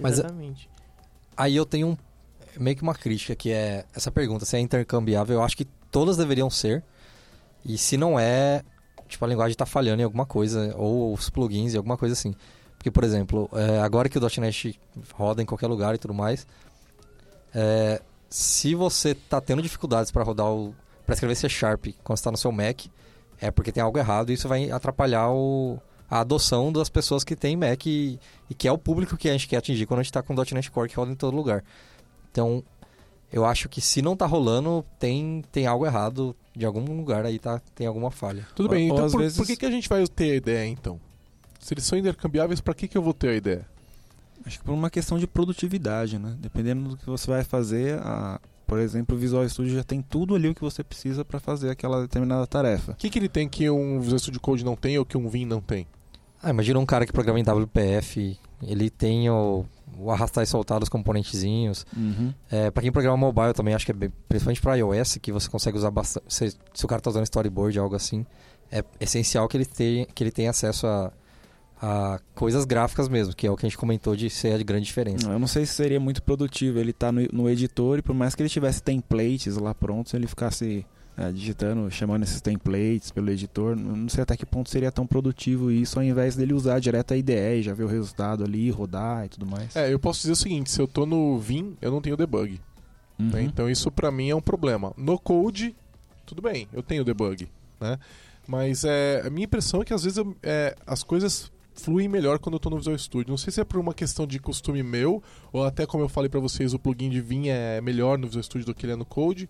[0.00, 0.68] Mas- Exatamente.
[1.36, 1.96] Aí eu tenho um-
[2.58, 6.16] meio que uma crítica, que é essa pergunta, se é intercambiável, eu acho que todas
[6.16, 6.82] deveriam ser.
[7.64, 8.62] E se não é,
[9.08, 12.34] tipo, a linguagem tá falhando em alguma coisa, ou os plugins e alguma coisa assim.
[12.78, 14.78] Porque, por exemplo, é, agora que o .NET
[15.14, 16.46] roda em qualquer lugar e tudo mais,
[17.54, 20.74] é, se você tá tendo dificuldades para rodar o...
[21.04, 22.82] para escrever C Sharp quando está no seu Mac,
[23.40, 25.78] é porque tem algo errado e isso vai atrapalhar o,
[26.10, 28.18] a adoção das pessoas que têm Mac e,
[28.50, 30.34] e que é o público que a gente quer atingir quando a gente está com
[30.34, 31.62] o .NET Core que roda em todo lugar.
[32.30, 32.62] Então,
[33.32, 37.38] eu acho que se não tá rolando, tem, tem algo errado de algum lugar aí,
[37.38, 37.60] tá?
[37.74, 38.46] Tem alguma falha.
[38.54, 40.36] Tudo bem, ou então às por, vezes- por que, que a gente vai ter a
[40.36, 41.00] ideia então?
[41.60, 43.66] Se eles são intercambiáveis, para que, que eu vou ter a ideia?
[44.46, 46.36] Acho que por uma questão de produtividade, né?
[46.38, 50.34] Dependendo do que você vai fazer, a- por exemplo, o Visual Studio já tem tudo
[50.34, 52.92] ali o que você precisa para fazer aquela determinada tarefa.
[52.92, 55.28] O que, que ele tem que um Visual Studio Code não tem ou que um
[55.28, 55.86] Vim não tem?
[56.42, 59.64] Ah, imagina um cara que programa em WPF, ele tem o,
[59.98, 61.84] o arrastar e soltar dos componentezinhos.
[61.96, 62.32] Uhum.
[62.50, 65.48] É, para quem programa mobile também, acho que é bem, principalmente para iOS, que você
[65.48, 66.26] consegue usar bastante.
[66.32, 68.24] Se, se o cara tá usando storyboard, algo assim,
[68.70, 71.12] é essencial que ele tenha, que ele tenha acesso a,
[71.80, 74.86] a coisas gráficas mesmo, que é o que a gente comentou de ser a grande
[74.86, 75.28] diferença.
[75.30, 78.34] Eu não sei se seria muito produtivo ele estar no, no editor e por mais
[78.34, 80.86] que ele tivesse templates lá prontos, ele ficasse
[81.18, 85.06] é, digitando, chamando esses templates pelo editor, não não sei até que ponto seria tão
[85.06, 88.70] produtivo isso ao invés dele usar direto a IDE e já ver o resultado ali,
[88.70, 89.74] rodar e tudo mais.
[89.76, 92.60] É, eu posso dizer o seguinte: se eu tô no Vim, eu não tenho debug.
[93.18, 93.30] Uhum.
[93.30, 93.42] né?
[93.42, 94.92] Então isso para mim é um problema.
[94.96, 95.74] No Code,
[96.26, 97.48] tudo bem, eu tenho debug,
[97.80, 97.98] né?
[98.46, 102.38] Mas é, a minha impressão é que às vezes eu- é, as coisas fluem melhor
[102.38, 103.30] quando eu tô no Visual Studio.
[103.30, 106.28] Não sei se é por uma questão de costume meu, ou até como eu falei
[106.28, 108.96] para vocês, o plugin de Vim é melhor no Visual Studio do que ele é
[108.96, 109.48] no Code,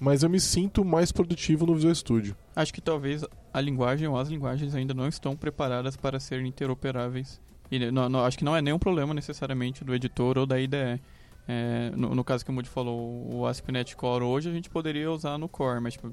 [0.00, 2.36] mas eu me sinto mais produtivo no Visual Studio.
[2.54, 7.40] Acho que talvez a linguagem ou as linguagens ainda não estão preparadas para serem interoperáveis.
[7.70, 11.00] E não- não- acho que não é nenhum problema necessariamente do editor ou da IDE.
[11.46, 15.10] É, no, no caso que o Moody falou, o ASP.NET Core hoje a gente poderia
[15.10, 16.12] usar no Core, mas tipo,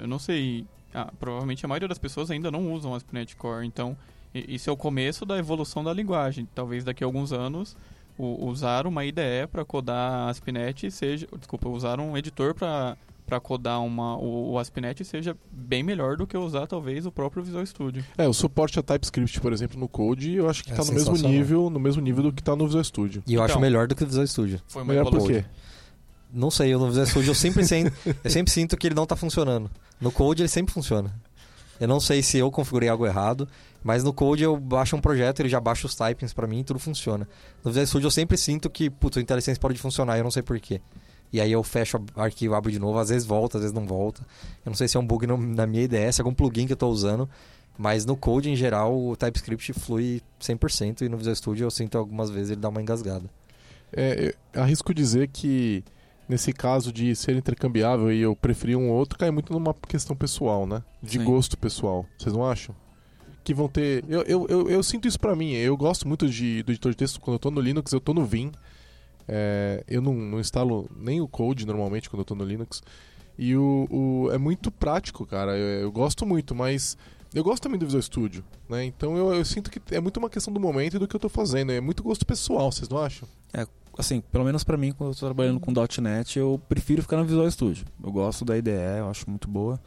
[0.00, 0.66] eu não sei.
[0.92, 3.96] ah, provavelmente a maioria das pessoas ainda não usam ASP.NET Core, então
[4.34, 6.48] isso é o começo da evolução da linguagem.
[6.54, 7.76] Talvez daqui a alguns anos
[8.18, 13.80] o- usar uma IDE para codar ASP.NET seja, desculpa, usar um editor para para codar
[13.82, 18.04] uma, o, o ASP.NET seja bem melhor do que usar talvez o próprio Visual Studio.
[18.18, 20.92] É, o suporte a TypeScript, por exemplo, no Code, eu acho que É tá no
[20.92, 23.22] mesmo nível, no mesmo nível do que tá no Visual Studio.
[23.26, 23.62] E eu acho Então.
[23.62, 24.60] melhor do que o Visual Studio.
[24.68, 25.40] Foi uma Melhor por evolução.
[25.40, 25.46] quê?
[26.30, 27.90] Não sei, eu no Visual Studio eu sempre, sen-
[28.22, 29.70] eu sempre sinto que ele não tá funcionando.
[29.98, 31.10] No Code ele sempre funciona.
[31.80, 33.48] Eu não sei se eu configurei algo errado,
[33.84, 36.64] mas no Code eu baixo um projeto, ele já baixa os typings pra mim e
[36.64, 37.28] tudo funciona.
[37.62, 40.42] No Visual Studio eu sempre sinto que, putz, o IntelliSense pode funcionar, eu não sei
[40.42, 40.80] porquê.
[41.32, 43.86] E aí eu fecho o arquivo, abro de novo, às vezes volta, às vezes não
[43.86, 44.22] volta.
[44.64, 46.76] Eu não sei se é um bug no- na minha IDS, algum plugin que eu
[46.76, 47.28] tô usando,
[47.76, 51.98] mas no Code em geral o TypeScript flui 100% e no Visual Studio eu sinto
[51.98, 53.28] algumas vezes ele dá uma engasgada.
[53.92, 55.84] É, arrisco dizer que
[56.28, 60.16] nesse caso de ser intercambiável e eu preferir um ou outro, cai muito numa questão
[60.16, 60.82] pessoal, né?
[61.02, 61.24] De Sim.
[61.24, 62.06] gosto pessoal.
[62.18, 62.74] Vocês não acham?
[63.44, 64.02] Que vão ter.
[64.08, 65.52] Eu, eu, eu, eu sinto isso pra mim.
[65.52, 68.14] Eu gosto muito de, do editor de texto quando eu tô no Linux, eu tô
[68.14, 68.50] no Vim.
[69.28, 72.82] É, eu não, não instalo nem o Code normalmente quando eu tô no Linux.
[73.38, 75.56] E o, o- é muito prático, cara.
[75.56, 76.96] Eu, eu gosto muito, mas
[77.34, 78.84] eu gosto também do Visual Studio, né?
[78.84, 81.20] Então eu, eu sinto que é muito uma questão do momento e do que eu
[81.20, 81.72] tô fazendo.
[81.72, 83.28] É muito gosto pessoal, vocês não acham?
[83.96, 87.24] Assim, pelo menos pra mim, quando eu tô trabalhando com .NET, eu prefiro ficar no
[87.24, 87.84] Visual Studio.
[88.02, 89.78] Eu gosto da IDE, eu acho muito boa.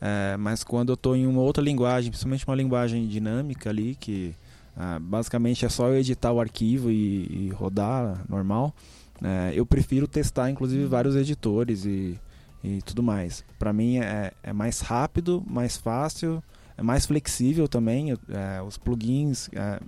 [0.00, 4.34] É, mas quando eu tô em uma outra linguagem, principalmente uma linguagem dinâmica ali, que
[4.76, 8.74] ah, basicamente é só eu editar o arquivo e, e rodar normal,
[9.22, 12.18] é, eu prefiro testar inclusive vários editores e,
[12.62, 13.42] e tudo mais.
[13.58, 16.42] Pra mim é, é mais rápido, mais fácil,
[16.76, 18.12] é mais flexível também.
[18.12, 19.80] é, os plugins é,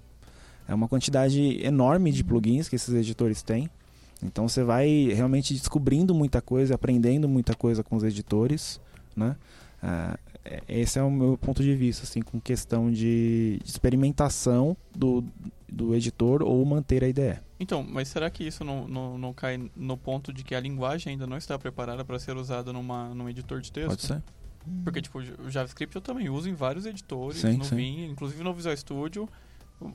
[0.67, 3.69] é uma quantidade enorme de plugins que esses editores têm.
[4.23, 8.81] Então você vai realmente descobrindo muita coisa, aprendendo muita coisa com os editores,
[9.15, 9.37] né?
[9.83, 15.25] Ah, é- esse é o meu ponto de vista, assim, com questão de experimentação do,
[15.69, 17.39] do editor ou manter a IDE.
[17.61, 21.13] Então, mas será que isso não, não, não cai no ponto de que a linguagem
[21.13, 23.89] ainda não está preparada para ser usada numa, num editor de texto?
[23.89, 24.23] Pode ser?
[24.85, 27.77] Porque, tipo, o JavaScript eu também uso em vários editores, Sim, no sim.
[27.77, 29.29] Vim, inclusive no Visual Studio,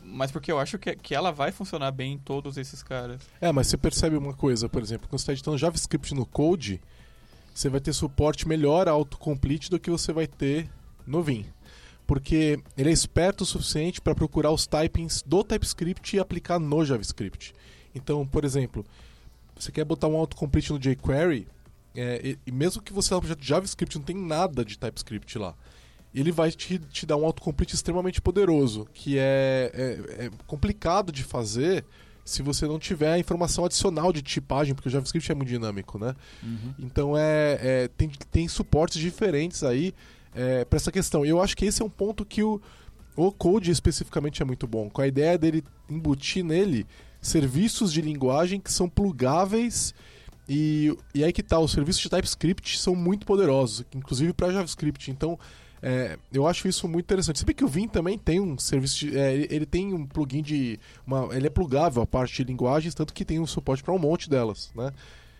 [0.03, 3.21] mas porque eu acho que, que ela vai funcionar bem em todos esses caras.
[3.39, 6.81] É, mas você percebe uma coisa, por exemplo, quando você está editando JavaScript no Code,
[7.53, 10.69] você vai ter suporte melhor autocomplete do que você vai ter
[11.05, 11.45] no Vim.
[12.05, 16.83] Porque ele é esperto o suficiente para procurar os typings do TypeScript e aplicar no
[16.83, 17.53] JavaScript.
[17.95, 18.85] Então, por exemplo,
[19.55, 21.47] você quer botar um autocomplete no jQuery,
[21.95, 25.37] é, e, e mesmo que você lá no projeto JavaScript não tem nada de TypeScript
[25.37, 25.55] lá,
[26.13, 31.23] ele vai te, te dar um autocomplete extremamente poderoso, que é, é- é complicado de
[31.23, 31.85] fazer
[32.25, 35.99] se você não tiver a informação adicional de tipagem, porque o JavaScript é muito dinâmico,
[35.99, 36.15] né?
[36.79, 39.93] Então é, é- tem, tem suportes diferentes aí
[40.33, 41.25] é, para essa questão.
[41.25, 42.61] E eu acho que esse é um ponto que o,
[43.15, 46.85] o Code especificamente é muito bom, com a ideia dele embutir nele
[47.21, 49.93] serviços de linguagem que são plugáveis
[50.47, 55.09] e, e aí que tá, os serviços de TypeScript são muito poderosos, inclusive para JavaScript.
[55.11, 55.39] Então
[55.85, 57.39] é, eu acho isso muito interessante.
[57.39, 60.07] Se bem que o Vim também tem um serviço, de, é, ele, ele tem um
[60.07, 63.83] plugin de, uma, ele é plugável a parte de linguagens, tanto que tem um suporte
[63.83, 64.93] para um monte delas, né?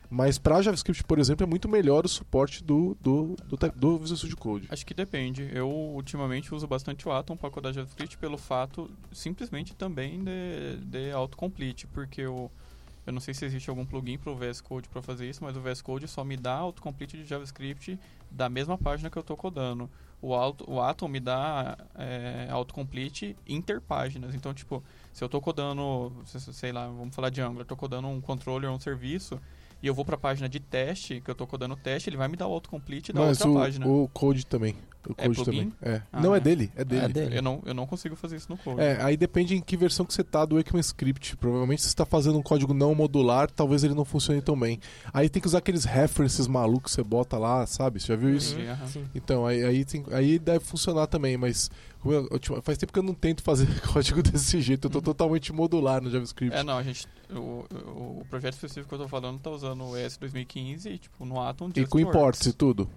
[0.10, 4.17] Mas para JavaScript, por exemplo, é muito melhor o suporte do, do, do, do Visual
[4.17, 4.67] Studio Code.
[4.69, 5.49] Acho que depende.
[5.51, 11.12] Eu ultimamente uso bastante o Atom para codar JavaScript pelo fato simplesmente também de, de
[11.12, 12.51] autocomplete, porque eu,
[13.08, 15.58] eu não sei se existe algum plugin para o VS Code para fazer isso, mas
[15.58, 17.97] o VS Code só me dá autocomplete de JavaScript
[18.29, 19.89] da mesma página que eu estou codando.
[20.26, 24.34] O, auto, o Atom me dá é, autocomplete interpáginas.
[24.34, 24.82] Então, tipo,
[25.12, 28.22] se eu estou codando, se- se- sei lá, vamos falar de Angular, estou codando um
[28.22, 29.38] controller ou um serviço,
[29.84, 32.17] e eu vou para a página de teste, que eu estou codando o teste, ele
[32.17, 33.86] vai me dar o autocomplete da Mas outra o, página.
[33.88, 34.76] o Code também.
[35.06, 35.69] O É Code plugin?
[35.69, 35.74] também.
[35.82, 36.02] É.
[36.13, 36.39] Ah, não, é é.
[36.39, 36.72] dele.
[36.78, 37.06] É dele.
[37.06, 37.38] É dele.
[37.38, 38.80] Eu não, eu não consigo fazer isso no code.
[38.80, 41.36] É, aí depende em que versão que você tá do ECMAScript.
[41.36, 44.80] Provavelmente se você está fazendo um código não modular, talvez ele não funcione tão bem.
[45.13, 48.00] Aí tem que usar aqueles references malucos que você bota lá, sabe?
[48.00, 48.56] Você já viu isso?
[48.88, 49.04] Sim.
[49.13, 51.69] Então, aí, aí, tem- aí deve funcionar também, mas
[52.12, 54.88] eu- ultima- faz tempo que eu não tento fazer código desse jeito.
[54.88, 55.04] Eu tô Uhum.
[55.04, 56.56] totalmente modular no JavaScript.
[56.58, 57.08] É, não, a gente.
[57.32, 57.66] O,
[58.22, 61.39] o, projeto específico que eu tô falando tá usando o ES 2015 e, tipo, no
[61.42, 62.89] Atom e com imports e tudo?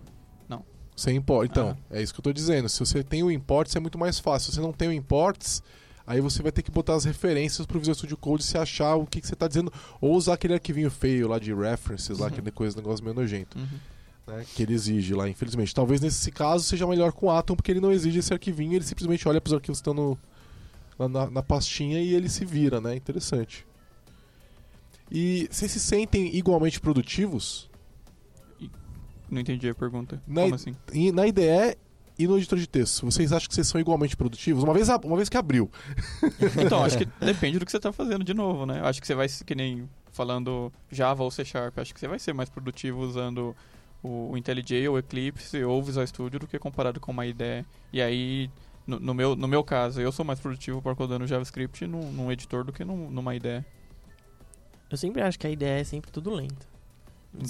[0.49, 0.65] Não.
[0.97, 1.51] Sem import.
[1.51, 1.97] Então, Ah.
[1.97, 2.69] é isso que eu tô dizendo.
[2.69, 4.51] Se você tem o imports, é muito mais fácil.
[4.51, 5.63] Se você não tem o imports,
[6.07, 9.07] aí você vai ter que botar as referências pro Visual Studio Code se achar o
[9.07, 9.73] que, que você tá dizendo.
[10.01, 12.33] Ou usar aquele arquivinho feio lá de references, lá, Uhum.
[12.33, 13.67] aquele coisa, negócio meio nojento, Uhum.
[14.27, 14.45] Né?
[14.55, 15.75] Que ele exige lá, infelizmente.
[15.75, 18.85] Talvez nesse caso seja melhor com o Atom, porque ele não exige esse arquivinho, ele
[18.85, 20.19] simplesmente olha pros arquivos que estão no,
[20.99, 22.95] lá na, na pastinha e ele se vira, né?
[22.97, 23.67] Interessante.
[25.11, 27.71] E vocês se sentem igualmente produtivos?
[29.31, 30.21] Não entendi a pergunta.
[30.27, 30.75] Na- Como assim?
[30.93, 31.77] E na IDE
[32.19, 34.63] e no editor de texto, vocês acham que vocês são igualmente produtivos?
[34.65, 35.71] Uma vez, a- uma vez que abriu.
[36.65, 38.81] Então, acho que depende do que você tá fazendo de novo, né?
[38.83, 42.19] Acho que você vai, que nem falando Java ou C Sharp, acho que você vai
[42.19, 43.55] ser mais produtivo usando
[44.07, 47.65] o, o IntelliJ ou Eclipse ou o Visual Studio do que comparado com uma IDE.
[47.93, 48.51] E aí,
[48.87, 52.31] no, no meu, no meu caso, eu sou mais produtivo para codando JavaScript num, num
[52.31, 53.65] editor do que num, numa IDE.
[54.89, 56.67] Eu sempre acho que a ideia é sempre tudo lento.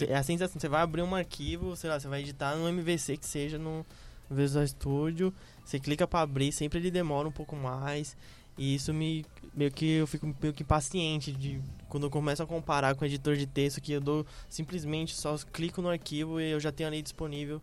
[0.08, 3.18] É a sensação, você vai abrir um arquivo, sei lá, você vai editar no MVC
[3.18, 3.86] que seja no
[4.28, 5.32] Visual Studio,
[5.64, 8.16] você clica pra abrir, sempre ele demora um pouco mais.
[8.58, 9.24] E isso me
[9.56, 13.06] meio que eu fico meio que impaciente de quando eu começo a comparar com o
[13.06, 16.88] editor de texto que eu dou simplesmente só clico no arquivo e eu já tenho
[16.88, 17.62] ali disponível.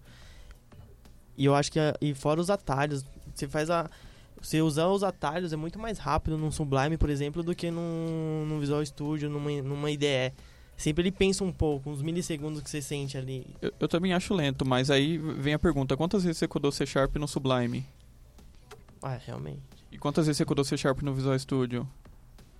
[1.37, 3.89] E eu acho que e fora os atalhos, você faz a
[4.41, 8.45] você usar os atalhos é muito mais rápido num Sublime, por exemplo, do que num,
[8.45, 10.33] num Visual Studio, numa, numa IDE.
[10.75, 13.45] Sempre ele pensa um pouco, uns milissegundos que você sente ali.
[13.61, 16.85] Eu, eu também acho lento, mas aí vem a pergunta: quantas vezes você codou C
[16.85, 17.85] Sharp no Sublime?
[19.01, 19.72] Ah, realmente.
[19.93, 21.87] E quantas vezes você codou C Sharp no Visual Studio?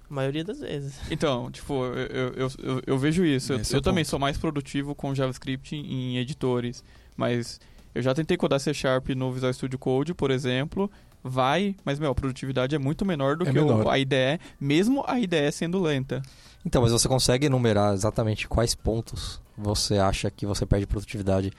[0.09, 0.95] A maioria das vezes.
[1.09, 3.53] Então, tipo, eu, eu, eu, eu- vejo isso.
[3.53, 4.09] Eu, Esse é eu o também ponto.
[4.11, 6.83] sou mais produtivo com JavaScript em editores.
[7.17, 7.59] Mas
[7.95, 10.89] eu já tentei codar C Sharp no Visual Studio Code, por exemplo.
[11.23, 13.87] Vai, mas, meu, a produtividade é muito menor do É que o- menor.
[13.89, 16.21] a IDE, mesmo a IDE sendo lenta.
[16.65, 21.51] Então, mas você consegue enumerar exatamente quais pontos você acha que você perde produtividade?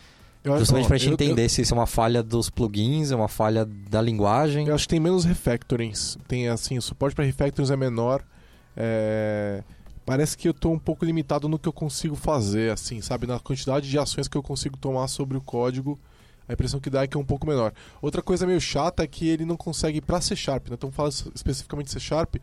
[0.45, 3.17] Eu Justamente ó, pra gente eu- entender se isso é uma falha dos plugins, é
[3.17, 4.65] uma falha da linguagem.
[4.65, 6.19] Eu, eu acho que tem menos refactorings.
[6.29, 8.23] Tem assim, o suporte para refactorings é menor.
[8.77, 9.63] É,
[10.07, 13.27] Parece que eu tô um pouco limitado no que eu consigo fazer, assim, sabe?
[13.27, 15.99] Na quantidade de ações que eu consigo tomar sobre o código.
[16.47, 17.73] A impressão que dá é que é um pouco menor.
[18.03, 20.75] Outra coisa meio chata é que ele não consegue, pra C Sharp, né?
[20.75, 22.35] Então falando especificamente C Sharp,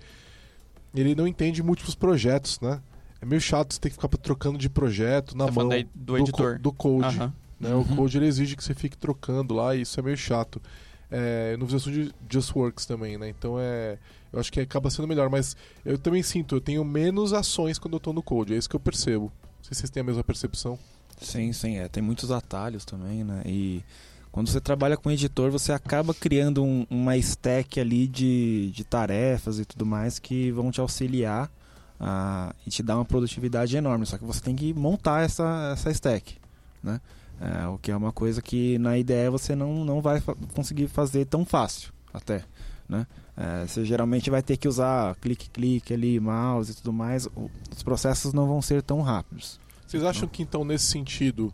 [0.95, 2.81] ele não entende múltiplos projetos, né?
[3.21, 6.17] É meio chato você ter que ficar trocando de projeto na Tá mão do co-
[6.17, 6.57] editor.
[6.59, 7.31] do code.
[7.61, 7.73] Né?
[7.73, 7.81] Uhum.
[7.81, 10.61] O code ele exige que você fique trocando lá e isso é meio chato.
[11.09, 13.27] É, no Visual Studio Just Works também, né?
[13.29, 13.97] Então é,
[14.31, 17.95] eu acho que acaba sendo melhor, mas eu também sinto, eu tenho menos ações quando
[17.95, 19.25] eu tô no code, é isso que eu percebo.
[19.25, 20.79] Não sei se vocês têm a mesma percepção.
[21.21, 21.87] Sim, sim, é.
[21.89, 23.41] Tem muitos atalhos também, né?
[23.45, 23.83] E
[24.31, 29.59] quando você trabalha com editor, você acaba criando um- uma stack ali de, de tarefas
[29.59, 31.51] e tudo mais que vão te auxiliar
[31.99, 34.05] a, e te dar uma produtividade enorme.
[34.05, 36.37] Só que você tem que montar essa, essa stack,
[36.81, 36.99] né?
[37.43, 40.87] É, o que é uma coisa que na IDE você não, não vai fa- conseguir
[40.87, 42.43] fazer tão fácil, até,
[42.87, 43.07] né?
[43.35, 47.25] É, você geralmente vai ter que usar clique-clique ali, mouse e tudo mais.
[47.35, 49.59] O- Os processos não vão ser tão rápidos.
[49.87, 51.51] Vocês acham que então nesse sentido,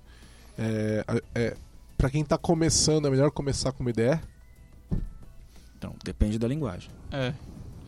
[0.58, 1.56] é, é,
[1.98, 4.20] para quem tá começando, é melhor começar com uma IDE?
[5.78, 6.90] Então, depende da linguagem.
[7.12, 7.34] É.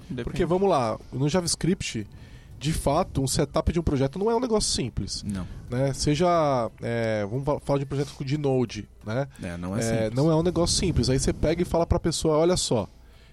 [0.10, 0.24] Depende.
[0.24, 2.08] Porque vamos lá, no JavaScript,
[2.60, 5.48] de fato, um setup de um projeto não é um negócio simples, Não.
[5.70, 5.94] né?
[5.94, 6.28] Seja,
[6.82, 9.28] é, vamos fa- falar de um projeto de Node, né?
[9.42, 10.14] É, não é, É, simples.
[10.14, 11.10] não é um negócio simples.
[11.10, 12.88] Aí você pega e fala pra pessoa, olha só,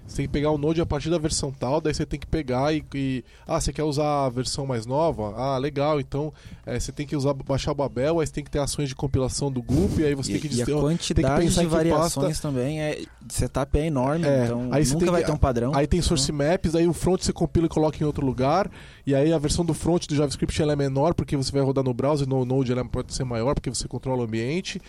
[0.07, 2.27] você tem que pegar o Node a partir da versão tal, daí você tem que
[2.27, 5.35] pegar e, e- ah, você quer usar a versão mais nova?
[5.37, 5.99] Ah, legal.
[6.01, 6.33] Então
[6.65, 8.95] é, você tem que usar baixar o Babel, aí você tem que ter ações de
[8.95, 11.75] compilação do GUP, aí você E, tem que e a quantidade pensar de em que
[11.77, 15.33] variações também é de setup é enorme, É, então aí nunca tem vai que- ter
[15.33, 15.73] um padrão.
[15.75, 18.71] Aí tem source maps, aí o front você compila e coloca em outro lugar,
[19.07, 21.83] e aí a versão do front do JavaScript ela é menor porque você vai rodar
[21.83, 24.81] no browser, no Node ela pode ser maior porque você controla o ambiente.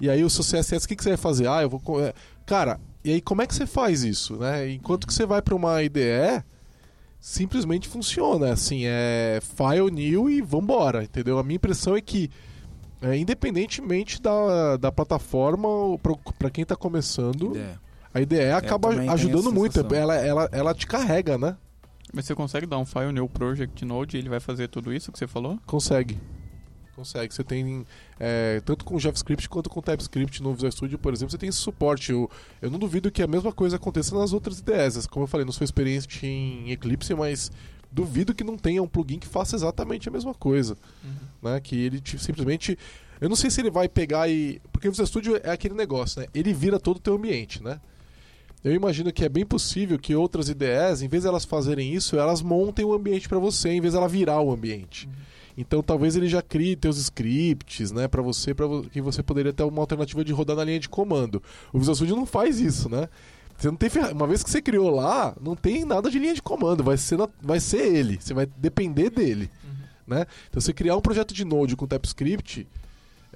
[0.00, 1.48] E aí o seu CSS, o que, que você vai fazer?
[1.48, 1.80] Ah, eu vou.
[2.04, 2.12] é,
[2.44, 4.70] Cara, e aí como é que você faz isso, né?
[4.70, 6.42] Enquanto que você vai para uma IDE,
[7.20, 11.38] simplesmente funciona, assim, é file new e vambora, entendeu?
[11.38, 12.30] A minha impressão é que
[13.02, 15.68] é, independentemente da, da plataforma,
[16.38, 17.74] para quem está começando, É.
[18.14, 19.94] a IDE acaba também tenho ajudando muito.
[19.94, 21.56] Ela, ela, ela te carrega, né?
[22.12, 25.10] Mas você consegue dar um file new project node e ele vai fazer tudo isso
[25.12, 25.58] que você falou?
[25.66, 26.18] Consegue.
[26.96, 27.32] Consegue.
[27.34, 27.86] Você tem,
[28.18, 31.58] é, tanto com JavaScript quanto com TypeScript no Visual Studio, por exemplo, você tem esse
[31.58, 32.10] suporte.
[32.10, 32.30] Eu,
[32.62, 35.06] eu não duvido que a mesma coisa aconteça nas outras IDEs.
[35.06, 37.52] Como eu falei, não sou experiente em Eclipse, mas
[37.92, 40.74] duvido que não tenha um plugin que faça exatamente a mesma coisa.
[41.42, 41.60] Né?
[41.60, 42.78] Que ele te- simplesmente.
[43.20, 44.60] Eu não sei se ele vai pegar e.
[44.72, 46.28] Porque o Visual Studio é aquele negócio, né?
[46.34, 47.78] Ele vira todo o teu ambiente, né?
[48.64, 52.16] Eu imagino que é bem possível que outras IDEs, em vez de elas fazerem isso,
[52.18, 55.08] elas montem o ambiente para você, em vez de ela virar o ambiente.
[55.56, 59.62] Então talvez ele já crie teus scripts, né, para você, para que você poderia ter
[59.62, 61.42] uma alternativa de rodar na linha de comando.
[61.72, 63.08] O Visual Studio não faz isso, né?
[63.56, 66.34] Você não tem ferra- uma vez que você criou lá, não tem nada de linha
[66.34, 69.50] de comando, vai ser na- vai ser ele, você vai depender dele,
[70.06, 70.26] né?
[70.50, 72.66] Então você criar um projeto de Node com TypeScript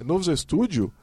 [0.05, 0.93] no Visual Studio,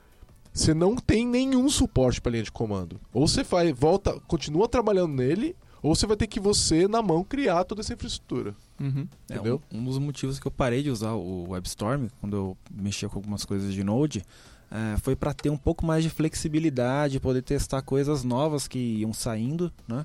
[0.53, 3.01] você não tem nenhum suporte para linha de comando.
[3.13, 7.23] Ou você vai volta, continua trabalhando nele, ou você vai ter que você na mão
[7.25, 8.55] criar toda essa infraestrutura.
[8.81, 9.07] Uhum.
[9.29, 9.63] É, Entendeu?
[9.73, 13.19] um, um dos motivos que eu parei de usar o WebStorm quando eu mexia com
[13.19, 14.25] algumas coisas de Node
[14.71, 19.13] é, foi para ter um pouco mais de flexibilidade, poder testar coisas novas que iam
[19.13, 20.05] saindo, né?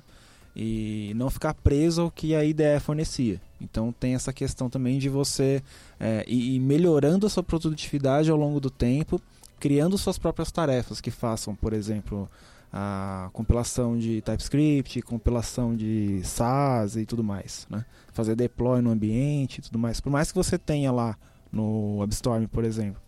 [0.56, 3.40] E não ficar preso ao que a IDE fornecia.
[3.60, 5.62] Então tem essa questão também de você
[5.98, 9.20] é, ir melhorando a sua produtividade ao longo do tempo,
[9.58, 12.30] criando suas próprias tarefas que façam, por exemplo,
[12.72, 17.84] a compilação de TypeScript, compilação de SAS e tudo mais, né?
[18.12, 20.00] Fazer deploy no ambiente e tudo mais.
[20.00, 21.16] Por mais que você tenha lá
[21.52, 23.00] no WebStorm, por exemplo,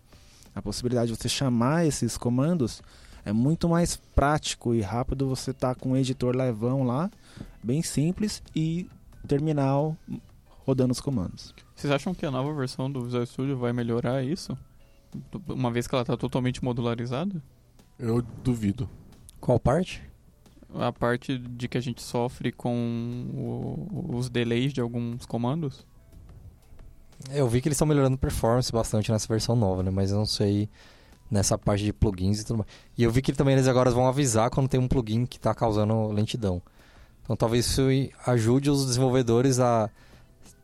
[0.54, 2.82] a possibilidade de você chamar esses comandos
[3.24, 7.10] é muito mais prático e rápido você estar com um editor levão lá,
[7.62, 8.88] bem simples e
[9.26, 9.96] terminal
[10.64, 11.52] rodando os comandos.
[11.74, 14.56] Vocês acham que a nova versão do Visual Studio vai melhorar isso?
[15.48, 17.42] Uma vez que ela está totalmente modularizada?
[17.98, 18.88] Eu duvido.
[19.40, 20.02] Qual parte?
[20.74, 25.86] A parte de que a gente sofre com o- os delays de alguns comandos?
[27.30, 29.90] Eu vi que eles estão melhorando performance bastante nessa versão nova, né?
[29.90, 30.68] Mas eu não sei
[31.30, 32.68] nessa parte de plugins e tudo mais.
[32.96, 35.54] E eu vi que também eles agora vão avisar quando tem um plugin que está
[35.54, 36.60] causando lentidão.
[37.22, 37.82] Então talvez isso
[38.26, 39.90] ajude os desenvolvedores a,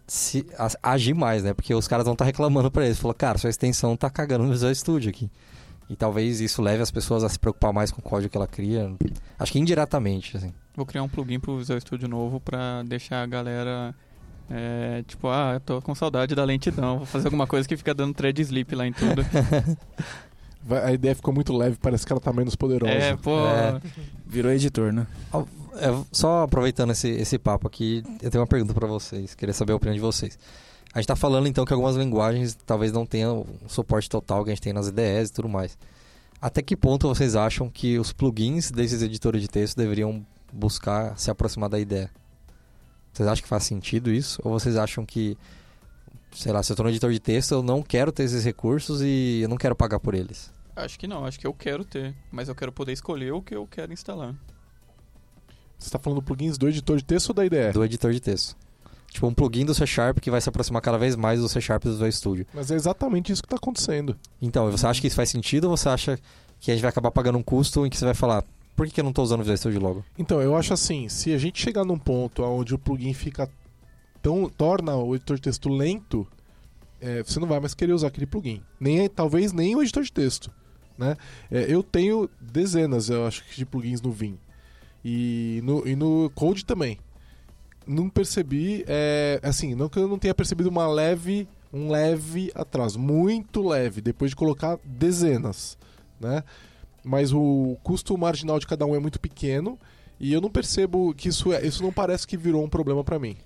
[0.06, 1.54] se- a agir mais, né?
[1.54, 2.98] Porque os caras vão estar reclamando para eles.
[2.98, 5.30] Falou, cara, sua extensão tá cagando no Visual Studio aqui.
[5.88, 8.46] E talvez isso leve as pessoas a se preocupar mais com o código que ela
[8.46, 8.90] cria.
[9.38, 10.52] Acho que indiretamente, assim.
[10.74, 13.94] Vou criar um plugin pro Visual Studio novo pra deixar a galera.
[14.50, 16.98] é, tipo, ah, eu tô com saudade da lentidão.
[16.98, 19.22] Vou fazer alguma coisa que fica dando thread sleep lá em tudo.
[20.70, 22.92] A ideia ficou muito leve, parece que ela tá menos poderosa.
[22.92, 23.36] é, pô.
[23.48, 23.80] É.
[24.24, 25.06] Virou editor, né?
[25.74, 29.34] É, só aproveitando esse, esse papo aqui, eu tenho uma pergunta pra vocês.
[29.34, 30.38] Queria saber a opinião de vocês.
[30.94, 34.50] A gente tá falando então que algumas linguagens talvez não tenham o suporte total que
[34.50, 35.78] a gente tem nas IDEs e tudo mais.
[36.40, 41.30] Até que ponto vocês acham que os plugins desses editores de texto deveriam buscar se
[41.30, 42.10] aproximar da ideia?
[43.12, 44.40] Vocês acham que faz sentido isso?
[44.44, 45.38] Ou vocês acham que,
[46.32, 49.00] sei lá, se eu estou no editor de texto, eu não quero ter esses recursos
[49.02, 50.52] e eu não quero pagar por eles?
[50.74, 53.54] Acho que não, acho que eu quero ter, mas eu quero poder escolher o que
[53.54, 54.34] eu quero instalar.
[55.78, 57.72] Você está falando plugins do editor de texto ou da IDE?
[57.72, 58.56] Do editor de texto.
[59.12, 61.60] Tipo, um plugin do C Sharp que vai se aproximar cada vez mais do C
[61.60, 62.46] Sharp do Visual Studio.
[62.54, 64.16] Mas é exatamente isso que está acontecendo.
[64.40, 66.18] Então, você acha que isso faz sentido ou você acha
[66.58, 68.42] que a gente vai acabar pagando um custo em que você vai falar,
[68.74, 70.04] por que, que eu não estou usando o Visual Studio logo?
[70.18, 73.50] Então, eu acho assim, se a gente chegar num ponto onde o plugin fica
[74.22, 76.26] tão torna o editor de texto lento,
[77.00, 78.62] é, você não vai mais querer usar aquele plugin.
[78.80, 80.50] Nem talvez nem o editor de texto,
[80.96, 81.16] né?
[81.50, 84.38] É, eu tenho dezenas, eu acho, de plugins no Vim
[85.04, 86.98] e no, e no Code também.
[87.86, 92.98] Não percebi, é, assim, não que eu não tenha percebido uma leve, um leve atraso,
[92.98, 95.76] muito leve, depois de colocar dezenas,
[96.20, 96.44] né?
[97.04, 99.78] Mas o custo marginal de cada um é muito pequeno
[100.20, 103.18] e eu não percebo que isso é, isso não parece que virou um problema para
[103.18, 103.36] mim.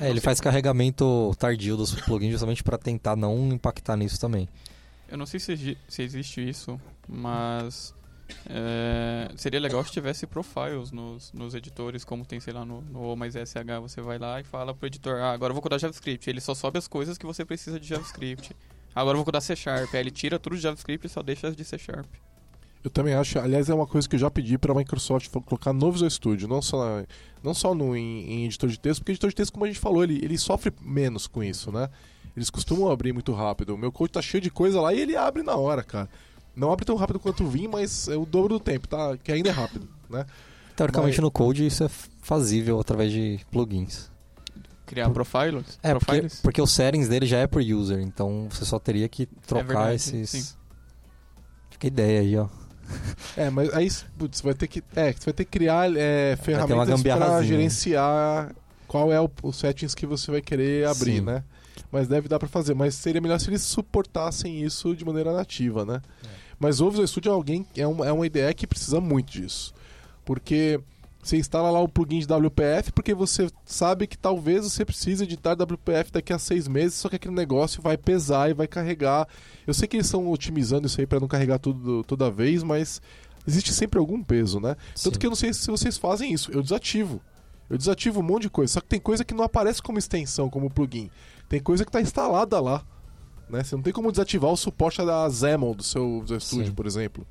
[0.00, 4.48] É, ele faz carregamento tardio dos plugins justamente para tentar não impactar nisso também.
[5.08, 6.78] Eu não sei se, se existe isso,
[7.08, 7.94] mas
[8.48, 13.16] é, seria legal se tivesse profiles nos, nos editores, como tem, sei lá, no, no
[13.16, 13.80] mais SH.
[13.80, 16.28] Você vai lá e fala pro editor, ah, agora eu vou codar JavaScript.
[16.28, 18.54] Ele só sobe as coisas que você precisa de JavaScript.
[18.94, 19.94] Agora eu vou codar C Sharp.
[19.94, 22.06] Aí ele tira tudo de JavaScript e só deixa as de C Sharp.
[22.82, 25.72] Eu também acho, aliás, é uma coisa que eu já pedi para a Microsoft colocar
[25.72, 27.02] no Visual Studio, não só,
[27.42, 29.80] não só no, em, em, editor de texto, porque editor de texto, como a gente
[29.80, 31.88] falou, ele, ele sofre menos com isso, né?
[32.36, 33.74] Eles costumam abrir muito rápido.
[33.74, 36.08] O meu code tá cheio de coisa lá e ele abre na hora, cara.
[36.58, 39.16] Não abre tão rápido quanto o Vim, mas é o dobro do tempo, tá?
[39.16, 40.26] Que ainda é rápido, né?
[40.74, 41.88] Teoricamente Mas- no Code isso é
[42.22, 44.10] fazível através de plugins.
[44.86, 45.78] Criar profiles?
[45.82, 46.40] É, porque, profiles?
[46.40, 49.94] porque os settings dele já é por user, então você só teria que trocar verdade,
[49.96, 50.30] esses.
[50.30, 50.54] sim.
[51.70, 52.48] Fica a ideia aí, ó.
[53.36, 56.36] É, mas aí putz, você vai ter que, é, você vai ter que criar é,
[56.42, 58.54] ferramentas para gerenciar
[58.86, 61.20] qual é o, os settings que você vai querer abrir, Sim.
[61.20, 61.44] né?
[61.92, 62.74] Mas deve dar para fazer.
[62.74, 66.00] Mas seria melhor se eles suportassem isso de maneira nativa, né?
[66.58, 69.72] Mas o Visual Studio é alguém é uma, é uma IDE que precisa muito disso,
[70.24, 70.80] porque
[71.22, 75.52] você instala lá o plugin de WPF porque você sabe que talvez você precise editar
[75.52, 79.28] WPF daqui a seis meses, só que aquele negócio vai pesar e vai carregar.
[79.66, 83.02] Eu sei que eles estão otimizando isso aí para não carregar tudo toda vez, mas
[83.46, 84.76] existe sempre algum peso, né?
[85.02, 85.20] Tanto Sim.
[85.20, 86.50] que eu não sei se vocês fazem isso.
[86.52, 87.20] Eu desativo.
[87.68, 88.74] Eu desativo um monte de coisa.
[88.74, 91.10] Só que tem coisa que não aparece como extensão, como plugin.
[91.48, 92.84] Tem coisa que está instalada lá.
[93.50, 93.62] Né?
[93.64, 96.72] Você não tem como desativar o suporte da XAML do seu Visual Studio, Sim.
[96.74, 97.26] por exemplo.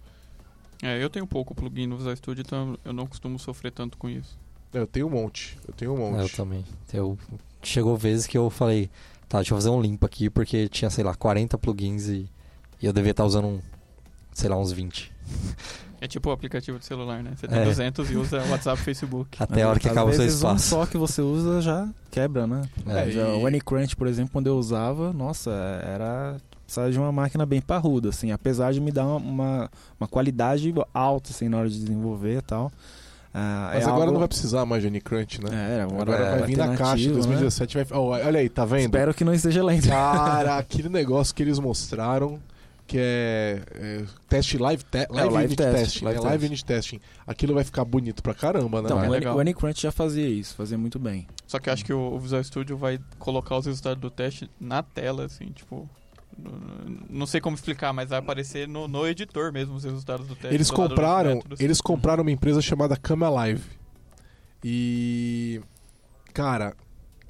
[0.81, 4.09] É, eu tenho pouco plugin no Visual Studio, então eu não costumo sofrer tanto com
[4.09, 4.37] isso.
[4.73, 5.57] É, Eu tenho um monte.
[5.67, 6.35] Eu tenho um É, eu monte.
[6.35, 6.65] também.
[6.93, 7.17] Eu,
[7.63, 8.89] chegou vezes que eu falei,
[9.27, 12.29] tá, deixa eu fazer um limpo aqui, porque tinha, sei lá, 40 plugins e,
[12.81, 13.61] e eu devia estar usando, um,
[14.33, 15.11] sei lá, uns 20.
[15.99, 17.31] É tipo o aplicativo de celular, né?
[17.35, 17.63] Você tem É.
[17.65, 19.29] 200 e usa WhatsApp e Facebook.
[19.41, 20.69] Até a hora que acaba o seu vezes um espaço.
[20.69, 22.61] só que você usa já quebra, né?
[22.85, 25.51] É, Já e- O Anycrunch, por exemplo, quando eu usava, nossa,
[25.83, 30.07] era precisava de uma máquina bem parruda, assim, apesar de me dar uma, uma, uma
[30.07, 32.71] qualidade alta, assim, na hora de desenvolver e tal.
[33.33, 35.49] Ah, Mas é agora algo- não vai precisar mais de Anycrunch, né?
[35.79, 37.07] É, agora, Agora vai vai vir na caixa.
[37.07, 37.13] né?
[37.13, 37.85] 2017 vai.
[37.97, 38.81] Oh, olha aí, tá vendo?
[38.81, 39.87] Espero que não esteja lento.
[39.87, 42.37] Cara, aquele negócio que eles mostraram
[42.87, 46.65] que é, é teste live, te, live, o live test, testing, live é live unit
[46.65, 47.01] testing.
[47.27, 48.87] Aquilo vai ficar bonito pra caramba, né?
[48.87, 49.35] Então, é o, legal.
[49.35, 51.27] o Anycrunch já fazia isso, fazia muito bem.
[51.45, 54.81] Só que eu acho que o, Visual Studio vai colocar os resultados do teste na
[54.81, 55.87] tela, assim, tipo.
[57.09, 60.53] Não sei como explicar, mas vai aparecer no, no editor mesmo os resultados do teste.
[60.53, 61.59] Eles compraram, métodos.
[61.59, 63.63] eles compraram uma empresa chamada Cama Live.
[64.63, 65.59] E
[66.33, 66.75] cara,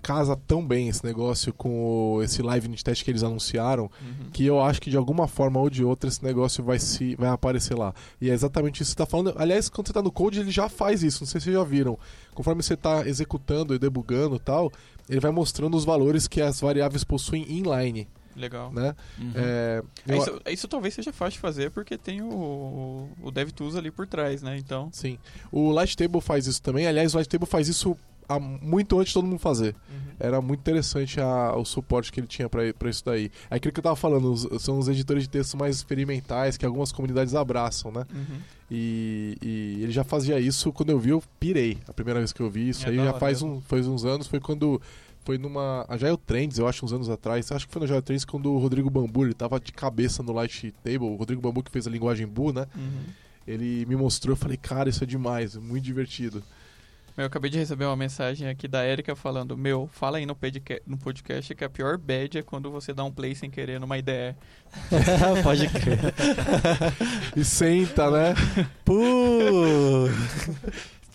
[0.07, 4.29] casa tão bem esse negócio com o- esse live unit test que eles anunciaram, Uhum.
[4.31, 7.27] que eu acho que de alguma forma ou de outra esse negócio vai se vai
[7.29, 7.93] aparecer lá.
[8.21, 9.33] E é exatamente isso que você está falando.
[9.37, 11.23] Aliás, quando você está no code, ele já faz isso.
[11.23, 11.99] Não sei se vocês já viram.
[12.33, 14.71] Conforme você está executando e debugando e tal,
[15.09, 18.71] ele vai mostrando os valores que as variáveis possuem inline, Legal.
[18.71, 18.95] né?
[19.19, 19.31] Uhum.
[19.35, 23.75] É, É, eu- isso, isso talvez seja fácil de fazer porque tem o, o, DevTools
[23.75, 24.57] ali por trás, né?
[24.57, 24.89] Então.
[24.93, 25.17] Sim.
[25.51, 26.87] O Lighttable faz isso também.
[26.87, 27.97] Aliás, o Lighttable faz isso
[28.39, 29.75] muito antes de todo mundo fazer.
[30.19, 33.31] Era muito interessante a- o suporte que ele tinha pra pra isso daí.
[33.49, 36.65] É aquilo que eu tava falando, os- são os editores de texto mais experimentais que
[36.65, 38.05] algumas comunidades abraçam, né?
[38.13, 38.39] Uhum.
[38.69, 41.77] E, e ele já fazia isso quando eu vi, eu pirei.
[41.87, 44.27] A primeira vez que eu vi isso É aí já faz, um, faz uns anos,
[44.27, 44.81] foi quando.
[45.23, 45.85] Foi numa.
[45.89, 47.51] A Jail Trends, eu acho, uns anos atrás.
[47.51, 50.31] Acho que foi na Jail Trends quando o Rodrigo Bambu, ele tava de cabeça no
[50.33, 50.99] Light Table.
[51.07, 52.65] O Rodrigo Bambu que fez a linguagem Boo, né?
[52.75, 53.03] Uhum.
[53.45, 56.43] Ele me mostrou, eu falei, cara, isso é demais, é muito divertido.
[57.17, 60.83] Eu acabei de receber uma mensagem aqui da Erika falando: Meu, fala aí no podcast,
[60.85, 63.97] no podcast que a pior bad é quando você dá um play sem querer numa
[63.97, 64.35] IDE.
[65.41, 66.13] Pode crer.
[67.35, 68.35] E senta, né?
[68.85, 68.93] Pô!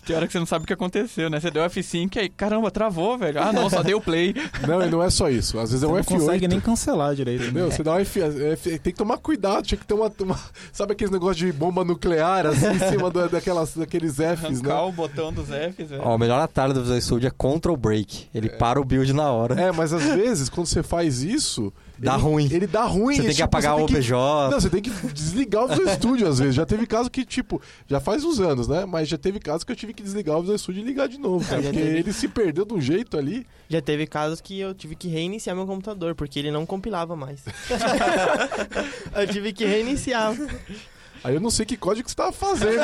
[0.05, 1.39] Tem hora que você não sabe o que aconteceu, né?
[1.39, 3.41] Você deu F5 e aí, caramba, travou, velho.
[3.41, 4.33] Ah, não, só deu play.
[4.67, 5.59] Não, e não é só isso.
[5.59, 6.05] Às vezes é Você um não F8.
[6.19, 7.43] consegue nem cancelar direito.
[7.43, 7.69] Entendeu?
[7.71, 10.11] Você dá um F, F- Tem que tomar cuidado, tinha que ter uma.
[10.21, 10.39] uma-
[10.71, 14.81] sabe aqueles negócios de bomba nuclear assim em cima da- daquelas, daqueles Fs, Arrancar né?
[14.81, 16.01] o botão dos Fs, velho.
[16.03, 18.27] Ó, o melhor atalho do Visual Studio é Control Break.
[18.33, 19.59] Ele para o build na hora.
[19.59, 21.71] É, mas às vezes, quando você faz isso.
[22.03, 22.49] Dá ele- ruim.
[22.51, 23.15] Ele dá ruim.
[23.15, 24.11] Você tem que tipo, apagar o OBJ.
[24.51, 26.55] Não, você tem que desligar o Visual Studio às vezes.
[26.55, 28.85] Já teve caso que, tipo, já faz uns anos, né?
[28.85, 31.17] Mas já teve caso que eu tive que desligar o Visual Studio e ligar de
[31.17, 31.61] novo, cara.
[31.61, 31.97] Porque teve.
[31.99, 33.45] ele se perdeu de um jeito ali.
[33.69, 37.41] Já teve casos que eu tive que reiniciar meu computador, porque ele não compilava mais.
[39.15, 40.35] eu tive que reiniciar.
[41.23, 42.81] Aí eu não sei que código você tava fazendo.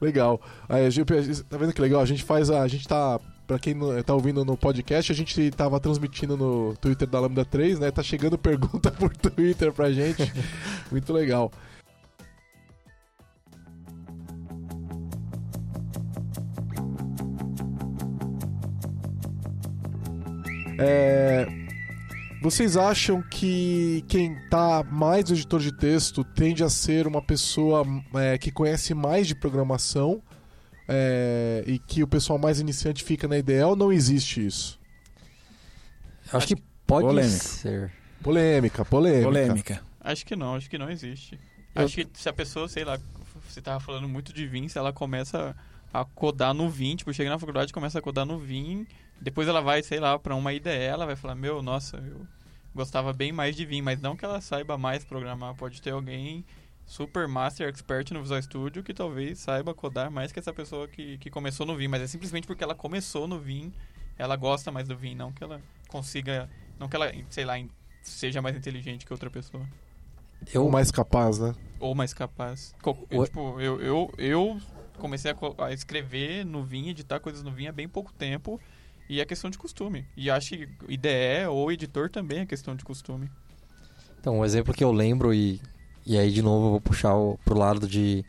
[0.00, 0.40] legal.
[0.68, 1.06] Aí, a gente,
[1.44, 2.00] tá vendo que legal?
[2.00, 2.62] A gente faz a.
[2.62, 3.18] A gente tá.
[3.48, 7.46] Pra quem não, tá ouvindo no podcast, a gente tava transmitindo no Twitter da Lambda
[7.46, 7.90] 3, né?
[7.90, 10.30] Tá chegando pergunta por Twitter pra gente.
[10.92, 11.50] Muito legal.
[20.78, 21.46] É,
[22.42, 27.82] vocês acham que quem tá mais no editor de texto tende a ser uma pessoa
[28.14, 30.22] é, que conhece mais de programação
[30.88, 34.78] é, e que o pessoal mais iniciante fica na IDE ou não existe isso?
[36.32, 37.30] Acho que pode Polêmica.
[37.38, 37.92] ser.
[38.22, 39.24] Polêmica, polêmica.
[39.24, 39.82] Polêmica.
[40.00, 41.38] Acho que não, acho que não existe.
[41.74, 42.98] Eu- Acho que se a pessoa, sei lá,
[43.48, 45.54] você tava falando muito de Vim, se ela começa
[45.92, 48.86] a codar no Vim, tipo, chega na faculdade e começa a codar no Vim,
[49.20, 52.26] depois ela vai, sei lá, pra uma IDE, ela vai falar, meu, nossa, eu
[52.74, 56.44] gostava bem mais de Vim, mas não que ela saiba mais programar, pode ter alguém
[56.88, 61.18] super master expert no Visual Studio que talvez saiba codar mais que essa pessoa que,
[61.18, 63.72] que começou no Vim, mas é simplesmente porque ela começou no Vim,
[64.16, 66.48] ela gosta mais do Vim, não que ela consiga,
[66.80, 67.54] não que ela, sei lá,
[68.00, 69.62] seja mais inteligente que outra pessoa
[70.54, 71.54] Ou Eu, mais capaz, né?
[71.78, 72.74] ou mais capaz.
[73.10, 74.60] Eu, tipo, eu, eu, eu
[74.98, 78.58] comecei a, a escrever no Vim, editar coisas no Vim há bem pouco tempo.
[79.10, 80.06] E é questão de costume.
[80.14, 83.30] E acho que IDE ou editor também é questão de costume.
[84.20, 85.62] então, um exemplo que eu lembro e,
[86.08, 88.24] e aí de novo eu vou puxar o, pro lado de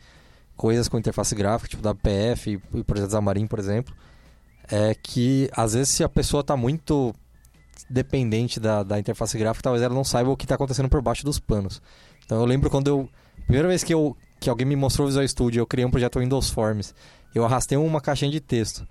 [0.56, 3.94] coisas com interface gráfica, tipo da PF e, e projetos da Marin, por exemplo,
[4.70, 7.14] é que às vezes se a pessoa tá muito
[7.88, 11.24] dependente da, da interface gráfica, talvez ela não saiba o que está acontecendo por baixo
[11.24, 11.80] dos panos.
[12.24, 13.08] Então eu lembro quando eu.
[13.46, 16.20] Primeira vez que, eu, que alguém me mostrou o Visual Studio, eu criei um projeto
[16.20, 16.94] Windows Forms.
[17.34, 18.86] Eu arrastei uma caixinha de texto.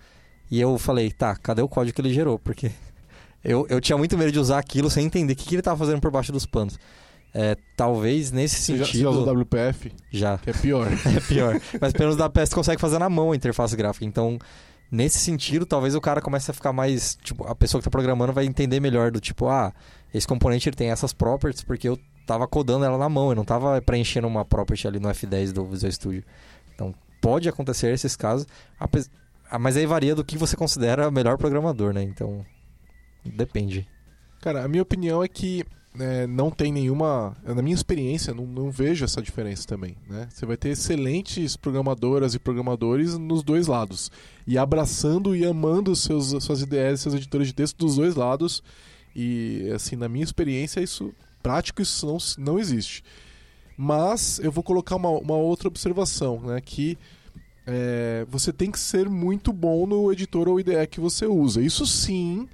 [0.51, 2.37] E eu falei, tá, cadê o código que ele gerou?
[2.37, 2.71] Porque
[3.43, 5.77] eu, eu tinha muito medo de usar aquilo sem entender o que, que ele estava
[5.77, 6.77] fazendo por baixo dos panos.
[7.33, 9.01] É, talvez nesse Você já, sentido.
[9.03, 9.91] já usou WPF?
[10.11, 10.37] já.
[10.39, 10.87] Que é pior.
[11.15, 11.59] É pior.
[11.79, 14.03] Mas pelo menos da PS consegue fazer na mão a interface gráfica.
[14.05, 14.39] Então,
[14.91, 17.15] nesse sentido, talvez o cara comece a ficar mais.
[17.21, 19.71] Tipo, a pessoa que tá programando vai entender melhor do tipo, ah,
[20.13, 23.45] esse componente ele tem essas properties porque eu tava codando ela na mão, eu não
[23.45, 26.23] tava preenchendo uma property ali no F10 do Visual Studio.
[26.73, 28.47] Então, pode acontecer esses casos.
[28.79, 32.01] ah, Mas aí varia do que você considera melhor programador, né?
[32.03, 32.43] Então,
[33.23, 33.87] depende.
[34.41, 35.63] Cara, a minha opinião é que
[35.97, 37.35] é, não tem nenhuma.
[37.43, 39.95] Na minha experiência, não, não vejo essa diferença também.
[40.07, 40.27] Né?
[40.29, 44.11] Você vai ter excelentes programadoras e programadores nos dois lados.
[44.45, 48.61] E abraçando e amando seus, suas ideias, seus editores de texto dos dois lados.
[49.15, 53.03] E, assim, na minha experiência, isso prático isso não, não existe.
[53.77, 56.59] Mas eu vou colocar uma, uma outra observação, né?
[56.61, 56.97] Que
[57.65, 61.61] é, você tem que ser muito bom no editor ou IDE que você usa.
[61.61, 62.47] Isso sim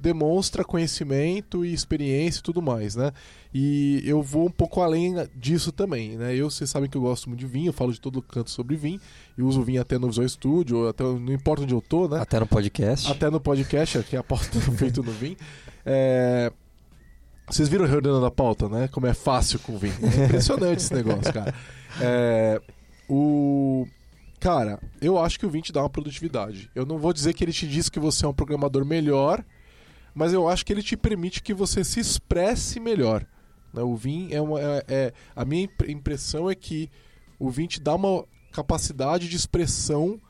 [0.00, 3.12] demonstra conhecimento e experiência e tudo mais, né?
[3.52, 6.34] E eu vou um pouco além disso também, né?
[6.34, 8.76] Eu, vocês sabem que eu gosto muito de vinho, eu falo de todo canto sobre
[8.76, 9.00] vinho,
[9.36, 12.20] eu uso vinho até no Visual Studio, até, não importa onde eu tô, né?
[12.20, 13.10] Até no podcast.
[13.10, 15.36] Até no podcast, que é a pauta feito no vinho.
[15.84, 16.52] É...
[17.48, 18.88] Vocês viram reordenando a pauta, né?
[18.88, 19.94] Como é fácil com vinho.
[20.02, 21.54] É impressionante esse negócio, cara.
[22.00, 22.60] É...
[23.08, 23.86] O...
[24.38, 26.70] Cara, eu acho que o Vim te dá uma produtividade.
[26.74, 29.42] Eu não vou dizer que ele te diz que você é um programador melhor,
[30.14, 33.26] mas eu acho que ele te permite que você se expresse melhor.
[33.72, 33.82] né?
[33.82, 34.60] O Vim é uma.
[34.60, 36.90] é- é- a minha impre- impressão é que
[37.38, 40.20] o Vim te dá uma capacidade de expressão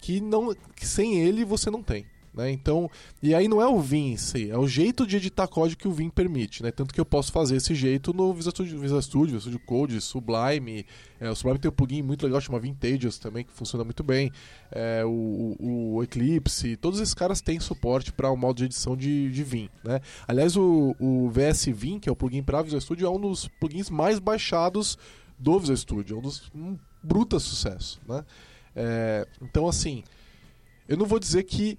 [0.00, 2.06] que, não, que sem ele você não tem.
[2.34, 2.50] Né?
[2.52, 2.90] Então,
[3.22, 5.88] e aí não é o Vim em si, é o jeito de editar código que
[5.88, 6.62] o Vim permite.
[6.62, 6.70] Né?
[6.70, 10.00] Tanto que eu posso fazer esse jeito no Visual Studio, Visual Studio, Visual Studio Code,
[10.00, 10.86] Sublime.
[11.20, 14.30] É, o Sublime tem um plugin muito legal chamado Vintages também, que funciona muito bem.
[14.70, 18.96] É, o, o- o Eclipse, todos esses caras têm suporte para o modo de edição
[18.96, 19.68] de, de Vim.
[19.82, 20.00] Né?
[20.26, 23.48] Aliás, o, o VS Vim, que é o plugin para Visual Studio, é um dos
[23.60, 24.96] plugins mais baixados
[25.38, 28.00] do Visual Studio, é um dos um bruta sucesso.
[28.08, 28.24] Né?
[28.76, 30.04] É, então, assim,
[30.88, 31.78] eu não vou dizer que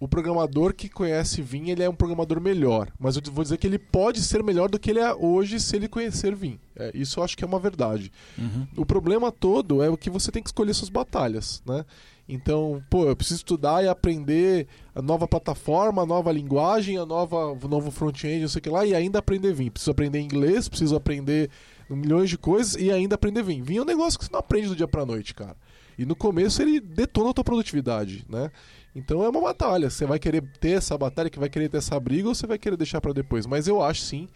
[0.00, 3.66] o programador que conhece Vim ele é um programador melhor, mas eu vou dizer que
[3.66, 6.58] ele pode ser melhor do que ele é hoje se ele conhecer Vim.
[6.76, 8.12] É, isso eu acho que é uma verdade.
[8.38, 8.66] Uhum.
[8.76, 11.84] O problema todo é o que você tem que escolher suas batalhas, né?
[12.28, 17.52] Então, pô, eu preciso estudar e aprender a nova plataforma, a nova linguagem, a nova,
[17.52, 19.70] o novo front-end, não sei o que lá, e ainda aprender Vim.
[19.70, 21.50] Preciso aprender inglês, preciso aprender
[21.88, 23.62] milhões de coisas e ainda aprender Vim.
[23.62, 25.56] Vim é um negócio que você não aprende do dia pra noite, cara.
[25.98, 28.52] E no começo ele detona a tua produtividade, né?
[28.98, 29.88] Então é uma batalha.
[29.88, 32.58] Você vai querer ter essa batalha, que vai querer ter essa briga, ou você vai
[32.58, 33.46] querer deixar para depois.
[33.46, 34.28] Mas eu acho sim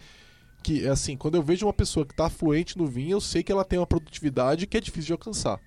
[0.62, 3.50] que, assim, quando eu vejo uma pessoa que está fluente no Vim, eu sei que
[3.50, 5.60] ela tem uma produtividade que é difícil de alcançar.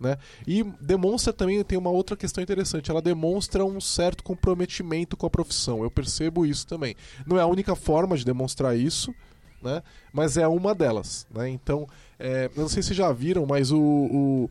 [0.00, 0.16] Né?
[0.46, 5.30] E demonstra também, tem uma outra questão interessante, ela demonstra um certo comprometimento com a
[5.30, 5.82] profissão.
[5.82, 6.94] Eu percebo isso também.
[7.26, 9.12] Não é a única forma de demonstrar isso,
[9.62, 9.82] né?
[10.12, 11.26] mas é uma delas.
[11.30, 11.50] Né?
[11.50, 11.86] Então,
[12.18, 14.50] é, eu não sei se já viram, mas o, o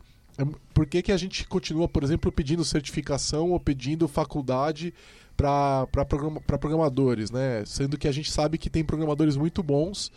[0.72, 4.94] por que, que a gente continua, por exemplo, pedindo certificação ou pedindo faculdade
[5.36, 7.64] para programa, programadores, né?
[7.66, 10.10] Sendo que a gente sabe que tem programadores muito bons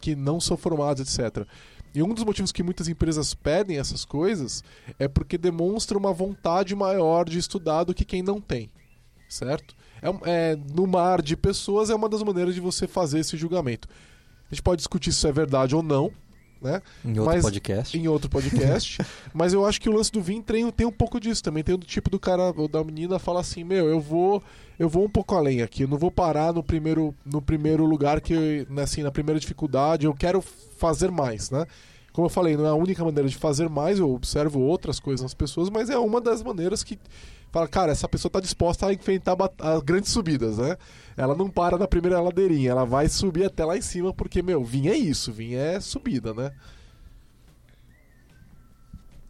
[0.00, 1.46] que não são formados, etc.
[1.94, 4.64] E um dos motivos que muitas empresas pedem essas coisas
[4.98, 8.70] é porque demonstra uma vontade maior de estudar do que quem não tem,
[9.28, 9.76] certo?
[10.00, 10.08] É,
[10.52, 13.88] é, no mar de pessoas é uma das maneiras de você fazer esse julgamento.
[14.50, 16.10] A gente pode discutir se isso é verdade ou não,
[16.62, 16.80] né?
[17.04, 17.98] Em outro Mas- podcast.
[17.98, 18.98] Em outro podcast.
[19.34, 21.62] mas eu acho que o lance do Vim tem, tem um pouco disso também.
[21.62, 24.42] Tem do tipo do cara ou da menina fala assim: Meu, eu vou
[24.78, 25.82] eu vou um pouco além aqui.
[25.84, 30.06] Eu não vou parar no primeiro, no primeiro lugar, que né, assim, na primeira dificuldade.
[30.06, 31.66] Eu quero fazer mais, né?
[32.12, 33.98] Como eu falei, não é a única maneira de fazer mais.
[33.98, 36.98] Eu observo outras coisas nas pessoas, mas é uma das maneiras que.
[37.50, 39.36] Fala, cara, essa pessoa está disposta a enfrentar
[39.84, 40.76] grandes subidas, né?
[41.16, 44.64] Ela não para na primeira ladeirinha, ela vai subir até lá em cima, porque, meu,
[44.64, 46.52] Vim é isso, Vim é subida, né?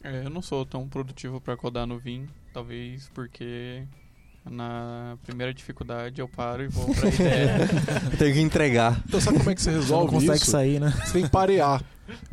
[0.04, 3.84] É, eu não sou tão produtivo pra codar no Vim, talvez porque
[4.44, 7.58] na primeira dificuldade eu paro e vou pra ideia.
[8.18, 9.00] Tenho que entregar.
[9.06, 10.50] Então sabe como é que você Você não resolve consegue isso?
[10.50, 10.90] sair, né?
[11.04, 11.82] Você tem que parear.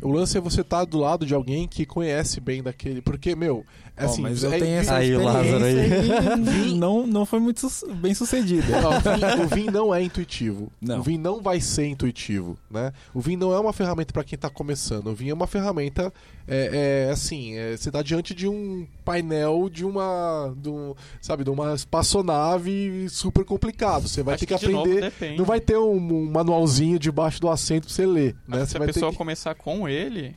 [0.01, 3.01] O lance é você estar do lado de alguém que conhece bem daquele.
[3.01, 3.65] Porque, meu,
[3.95, 4.21] é Ó, assim.
[4.21, 6.73] mas eu é- tenho essa Aí o Lázaro aí.
[6.75, 8.81] não, não foi muito su- bem sucedida.
[8.81, 10.71] Não, o Vim- não é intuitivo.
[10.81, 10.99] Não.
[10.99, 12.91] O Vim não vai ser intuitivo, né?
[13.13, 15.07] O Vim não é uma ferramenta para quem tá começando.
[15.07, 16.11] O Vim é uma ferramenta,
[16.47, 21.43] é, é, assim, é, você tá diante de um painel de uma, de um, sabe,
[21.43, 24.07] de uma espaçonave super complicado.
[24.07, 25.01] Você vai Acho ter que, novo, aprender.
[25.01, 25.37] depende.
[25.37, 28.59] não vai ter um, um manualzinho debaixo do assento pra você ler, né?
[28.59, 29.17] Que Você se a pessoa que...
[29.17, 30.35] começar com ele,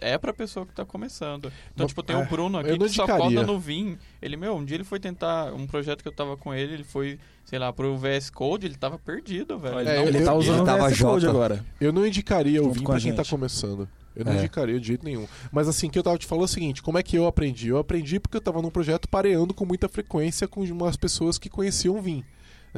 [0.00, 1.46] é pra pessoa que tá começando.
[1.72, 3.24] Então, Não, tipo, tem é, o Bruno aqui que só indicaria.
[3.24, 3.96] coda no Vim.
[4.20, 6.84] Ele, meu, um dia ele foi tentar um projeto que eu tava com ele, ele
[6.84, 9.80] foi, sei lá, pro VS Code, ele tava perdido, velho.
[9.80, 11.30] Ele, É, não ele tá usando o tava VS Code J.
[11.30, 11.64] agora.
[11.80, 13.88] Eu não indicaria o Vim pra quem tá começando.
[14.14, 14.36] Eu não É.
[14.38, 15.26] indicaria de jeito nenhum.
[15.52, 17.26] Mas assim, o que eu tava te falando é o seguinte: como é que eu
[17.26, 17.68] aprendi?
[17.68, 21.48] Eu aprendi porque eu tava num projeto pareando com muita frequência com umas pessoas que
[21.50, 22.24] conheciam o Vim.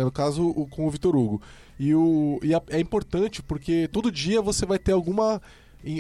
[0.01, 1.42] É, No caso, o- com o Vitor Hugo.
[1.78, 5.40] E, o, e a- é importante porque todo dia você vai ter alguma.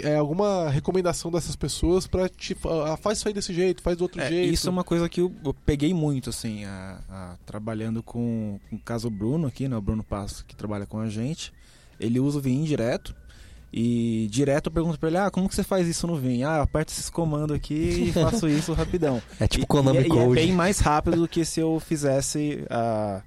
[0.02, 4.02] é, alguma recomendação dessas pessoas pra te ah, faz isso aí desse jeito, faz do
[4.02, 4.52] outro É, jeito.
[4.52, 8.76] isso é uma coisa que eu, eu peguei muito, assim, a- a- trabalhando com, com
[8.76, 9.76] o caso Bruno aqui, né?
[9.76, 11.52] O Bruno Passo, que trabalha com a gente.
[12.00, 13.14] Ele usa o Vim direto.
[13.72, 16.42] E direto eu pergunto pra ele, ah, como que você faz isso no Vim?
[16.42, 17.74] Ah, eu aperto esses comandos aqui
[18.08, 19.20] e faço isso rapidão.
[19.38, 20.40] É tipo E- Konami e, é- e Code.
[20.40, 23.22] é bem mais rápido do que se eu fizesse ah,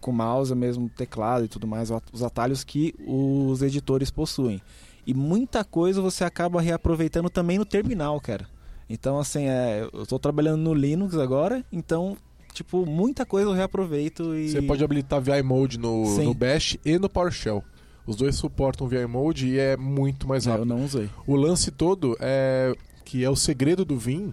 [0.00, 4.60] com mouse mesmo, teclado e tudo mais, os atalhos que os editores possuem.
[5.06, 8.46] E muita coisa você acaba reaproveitando também no terminal, cara.
[8.88, 12.16] Então, assim, é, eu tô trabalhando no Linux agora, então,
[12.52, 14.48] tipo, muita coisa eu reaproveito e...
[14.50, 16.24] Você pode habilitar VI Mode no, Sim.
[16.26, 17.62] no Bash e no PowerShell.
[18.06, 20.70] Os dois suportam VI Mode e é muito mais É, rápido.
[20.70, 21.10] eu não usei.
[21.26, 22.72] O lance todo é
[23.04, 24.32] que é o segredo do Vim,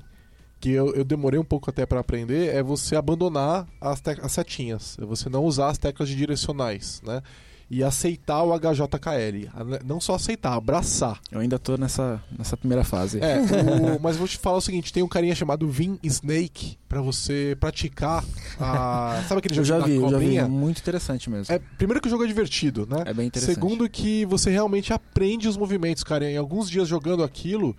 [0.64, 4.98] que eu, eu demorei um pouco até para aprender, é você abandonar as, as setinhas,
[5.02, 7.22] é você não usar as teclas de direcionais, né?
[7.70, 9.50] E aceitar o HJKL.
[9.54, 11.20] A- Não só aceitar, abraçar.
[11.32, 13.20] Eu ainda tô nessa, nessa primeira fase.
[13.20, 13.40] É,
[13.98, 17.58] o- mas vou te falar o seguinte: tem um carinha chamado Vim Snake para você
[17.60, 18.24] praticar
[18.60, 19.24] a.
[19.28, 20.14] Sabe aquele eu jogo já da vi, eu já vi.
[20.14, 20.48] cobrinha?
[20.48, 21.54] Muito interessante mesmo.
[21.54, 23.04] É, primeiro que o jogo é divertido, né?
[23.06, 23.56] É bem interessante.
[23.56, 26.30] Segundo que você realmente aprende os movimentos, cara.
[26.30, 27.76] Em alguns dias jogando aquilo,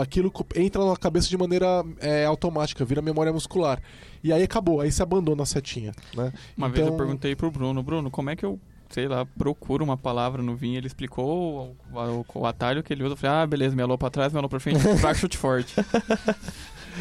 [0.00, 3.80] aquilo entra na cabeça de maneira é, automática, vira memória muscular.
[4.22, 6.32] E aí acabou, aí você abandona a setinha, né?
[6.56, 8.58] Uma vez eu Então- perguntei pro Bruno, Bruno, como é que eu,
[8.88, 10.74] sei lá, procuro uma palavra no Vim?
[10.74, 13.12] Ele explicou o, o- o atalho que ele usa.
[13.12, 15.74] Eu falei, ah, beleza, melou pra trás, melou pra frente, fraco, chute forte.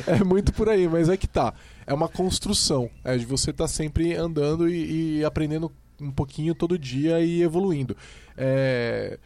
[0.07, 1.53] É muito por aí, mas é que tá.
[1.85, 2.89] É uma construção.
[3.03, 5.71] É de você estar sempre andando e, e aprendendo
[6.01, 7.95] um pouquinho todo dia e evoluindo.
[8.35, 9.19] É,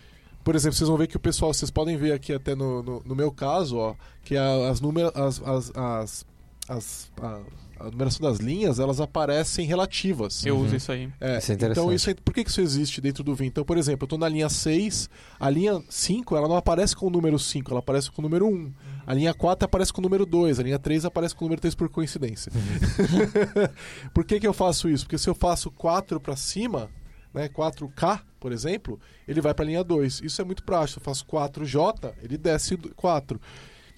[0.48, 3.02] Por exemplo, vocês vão ver que o pessoal, vocês podem ver aqui até no, no,
[3.06, 6.26] no meu caso, ó, que a- as números, as, as, as,
[6.70, 7.40] as- a,
[7.82, 10.46] a numeração das linhas, elas aparecem relativas.
[10.46, 10.64] Eu Uhum.
[10.66, 11.10] uso isso aí.
[11.20, 11.84] É, Isso é interessante.
[11.84, 13.48] então, isso é, por que isso existe dentro do Vim?
[13.48, 17.08] Então, por exemplo, eu estou na linha 6, a linha 5 ela não aparece com
[17.08, 18.72] o número 5, ela aparece com o número 1.
[19.06, 21.60] A linha 4 aparece com o número 2, a linha 3 aparece com o número
[21.62, 22.52] 3 por coincidência.
[24.14, 25.04] por que, que eu faço isso?
[25.06, 26.90] Porque se eu faço 4 para cima,
[27.38, 30.22] né, 4K, por exemplo, ele vai para a linha 2.
[30.24, 31.00] Isso é muito prático.
[31.00, 33.40] Eu faço 4J, ele desce 4.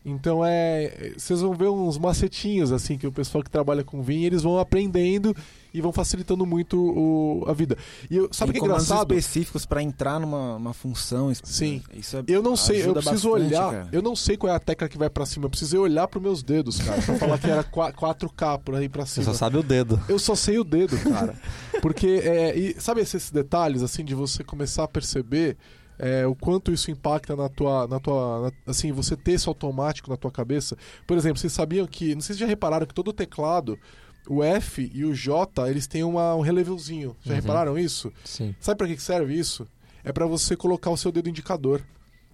[0.05, 1.13] Então é.
[1.17, 4.57] Vocês vão ver uns macetinhos assim que o pessoal que trabalha com Vim, eles vão
[4.57, 5.35] aprendendo
[5.73, 7.77] e vão facilitando muito o- a vida.
[8.09, 9.13] E eu, sabe o que Tem é engraçado?
[9.13, 11.31] específicos para entrar numa uma função.
[11.43, 11.81] Sim.
[11.93, 13.71] Isso é, Eu não sei, eu preciso bastante, olhar.
[13.71, 13.89] cara.
[13.91, 15.45] Eu não sei qual é a tecla que vai pra cima.
[15.45, 18.89] Eu precisei olhar pros meus dedos, cara, pra falar que era qua- 4K por aí
[18.89, 19.25] pra Você cima.
[19.25, 19.99] só sabe o dedo.
[20.09, 21.35] Eu só sei o dedo, cara.
[21.81, 25.57] Porque, é, e sabe esses detalhes, assim, de você começar a perceber
[26.01, 27.85] é, o quanto isso impacta na tua.
[27.85, 30.77] Na tua na- assim, você ter isso automático na tua cabeça.
[31.05, 32.15] Por exemplo, vocês sabiam que.
[32.15, 33.77] Não sei se já repararam que todo teclado,
[34.29, 37.15] o F e o J, eles têm uma, um relevozinho.
[37.23, 37.39] Já Uhum.
[37.41, 38.13] repararam isso?
[38.23, 38.55] Sim.
[38.59, 39.67] Sabe pra que serve isso?
[40.03, 41.81] É pra você colocar o seu dedo indicador.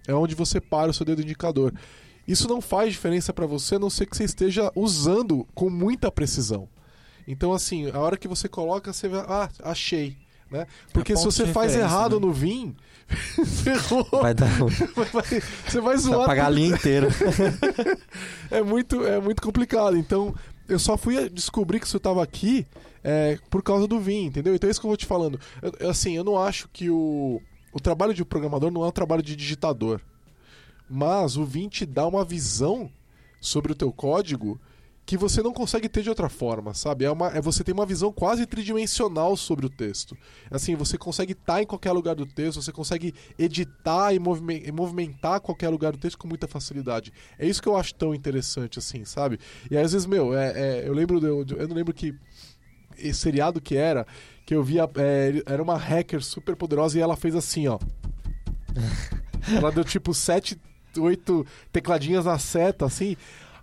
[0.06, 1.72] É onde você para o seu dedo indicador.
[2.28, 6.10] Isso não faz diferença pra você, a não ser que você esteja usando com muita
[6.12, 6.68] precisão.
[7.26, 9.24] Então, assim, a hora que você coloca, você vai.
[9.28, 10.16] Ah, achei.
[10.48, 10.64] Né?
[10.92, 12.26] Porque se ponto você faz errado né?
[12.26, 12.76] no Vim,
[13.64, 14.06] ferrou.
[14.22, 14.46] Vai dar.
[15.12, 15.24] Vai-
[15.68, 16.26] você vai Vai zoar.
[16.26, 17.08] pagar a linha inteira.
[18.50, 19.96] É muito, é muito complicado.
[19.96, 20.34] Então,
[20.68, 22.66] eu só fui descobrir que isso estava aqui
[23.02, 24.54] é, por causa do Vim, entendeu?
[24.54, 25.38] Então é isso que eu vou te falando.
[25.80, 27.40] Eu, assim, eu não acho que o,
[27.72, 30.00] o trabalho de programador não é um trabalho de digitador.
[30.88, 32.90] Mas o Vim te dá uma visão
[33.40, 34.60] sobre o teu código
[35.06, 37.04] que você não consegue ter de outra forma, sabe?
[37.04, 40.18] É, uma, é você tem uma visão quase tridimensional sobre o texto.
[40.50, 44.72] Assim, você consegue estar em qualquer lugar do texto, você consegue editar e, movime- e
[44.72, 47.12] movimentar qualquer lugar do texto com muita facilidade.
[47.38, 49.38] É isso que eu acho tão interessante, assim, sabe?
[49.70, 52.12] E às vezes, meu, é, é, eu lembro, de- de- eu não lembro que
[52.98, 54.04] esse seriado que era,
[54.44, 57.78] que eu via, é, era uma hacker super poderosa e ela fez assim, ó.
[59.56, 60.58] ela deu tipo sete,
[60.98, 63.16] oito tecladinhas na seta, assim.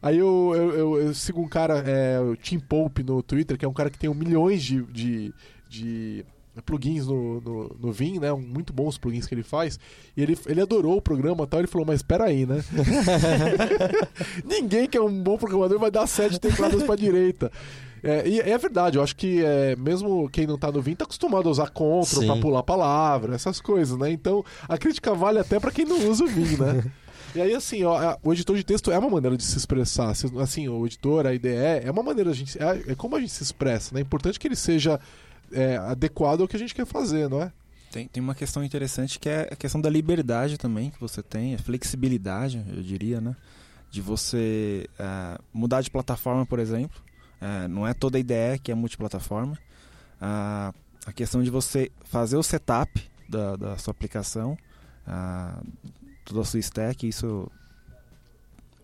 [0.04, 3.64] Aí eu, eu, eu- eu sigo um cara, é, o Tim Pope no Twitter, que
[3.66, 5.34] é um cara que tem um milhões de, de,
[5.70, 6.26] de
[6.66, 8.32] plugins no, no, no Vim, né?
[8.34, 9.80] Um- Muito bons plugins que ele faz.
[10.16, 11.60] E ele, ele adorou o programa e tal.
[11.62, 12.62] Ele falou, mas espera aí, né?
[14.46, 17.52] Ninguém que é um bom programador vai dar sete tecladas pra direita.
[18.04, 21.06] É, e é verdade, eu acho que é, mesmo quem não tá no Vim tá
[21.06, 22.26] acostumado a usar Ctrl Sim.
[22.28, 24.12] pra pular palavra, essas coisas, né?
[24.12, 26.84] Então a crítica vale até pra quem não usa o Vim, né?
[27.36, 30.14] E aí, assim, ó, o editor de texto é uma maneira de se expressar.
[30.40, 32.62] Assim, o editor, a IDE, é uma maneira a gente.
[32.62, 34.02] É, é como a gente se expressa, né?
[34.02, 35.00] É importante que ele seja
[35.52, 37.52] é, adequado ao que a gente quer fazer, não é?
[37.92, 41.56] Tem, tem uma questão interessante que é a questão da liberdade também que você tem,
[41.56, 43.36] a flexibilidade, eu diria, né?
[43.90, 47.00] De você eh, mudar de plataforma, por exemplo.
[47.40, 49.58] Eh, não é toda a ideia que é multiplataforma.
[50.20, 50.74] A
[51.14, 52.90] questão de você fazer o setup
[53.28, 54.58] da, da sua aplicação,
[56.24, 57.50] toda a sua stack, isso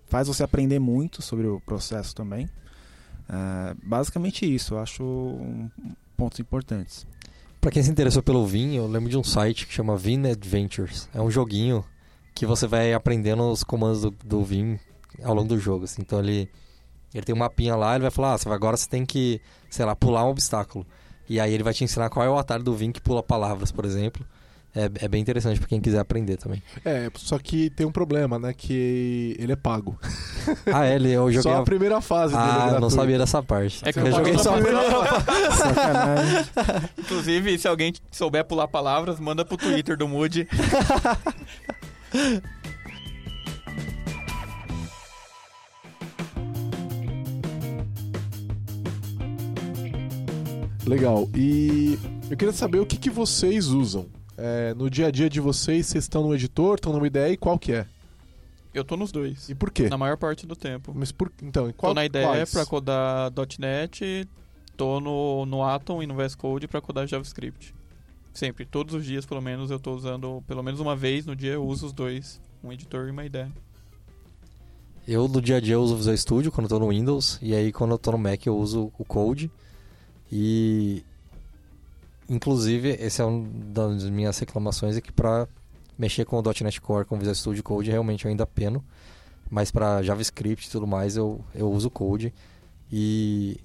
[0.08, 2.50] faz você aprender muito sobre o processo também.
[3.30, 5.70] Ah, basicamente isso, eu acho um,
[6.18, 7.06] pontos importantes.
[7.62, 11.08] Pra quem se interessou pelo Vim, eu lembro de um site que chama Vim Adventures.
[11.14, 11.86] É um joguinho
[12.34, 14.80] que você vai aprendendo os comandos do, do Vim
[15.22, 15.84] ao longo do jogo.
[15.84, 16.02] assim.
[16.02, 16.50] Então ele,
[17.14, 19.96] ele tem um mapinha lá, ele vai falar, ah, agora você tem que, sei lá,
[19.96, 20.88] pular um obstáculo.
[21.28, 23.72] E aí ele vai te ensinar qual é o atalho do Vim que pula palavras,
[23.72, 24.26] por exemplo.
[24.80, 26.62] É, é bem interessante pra quem quiser aprender também.
[26.86, 28.54] É, só que tem um problema, né?
[28.56, 29.98] Que ele é pago.
[30.74, 31.52] Ah, é, ele, eu joguei...
[31.52, 32.96] Só a- primeira fase dele é Ah, não gratuita.
[32.96, 33.82] sabia dessa parte.
[33.88, 34.82] É que eu eu joguei só a primeira
[35.56, 36.46] Sacanagem.
[36.98, 40.48] Inclusive, se alguém souber pular palavras, manda pro Twitter do Moody.
[50.86, 51.30] Legal.
[51.36, 52.00] E
[52.30, 54.08] eu queria saber o que, que vocês usam.
[54.42, 57.38] É, no dia a dia de vocês, vocês estão no editor, estão numa ideia e
[57.38, 57.86] qual que é?
[58.74, 59.50] Eu tô nos dois.
[59.50, 59.90] E por quê?
[59.90, 60.94] Na maior parte do tempo.
[60.96, 62.52] Mas por, então, qual, tô na ideia quais?
[62.52, 64.28] pra codar .NET,
[64.78, 67.76] tô no, no Atom e no VS Code pra codar JavaScript.
[68.34, 71.54] Sempre, todos os dias pelo menos eu tô usando, pelo menos uma vez no dia
[71.54, 73.52] eu uso os dois, um editor e uma ideia.
[75.06, 77.40] Eu, no dia a dia, eu uso o Visual Studio quando eu tô no Windows.
[77.42, 79.50] E aí, quando eu tô no Mac, eu uso o Code.
[80.32, 81.04] E...
[82.30, 85.48] Inclusive, esse é um das minhas reclamações é que pra
[85.98, 88.84] mexer com o .NET Core, com o Visual Studio Code, realmente eu ainda peno.
[89.50, 92.34] Mas pra JavaScript e tudo mais, eu, eu uso Code.
[92.92, 93.60] E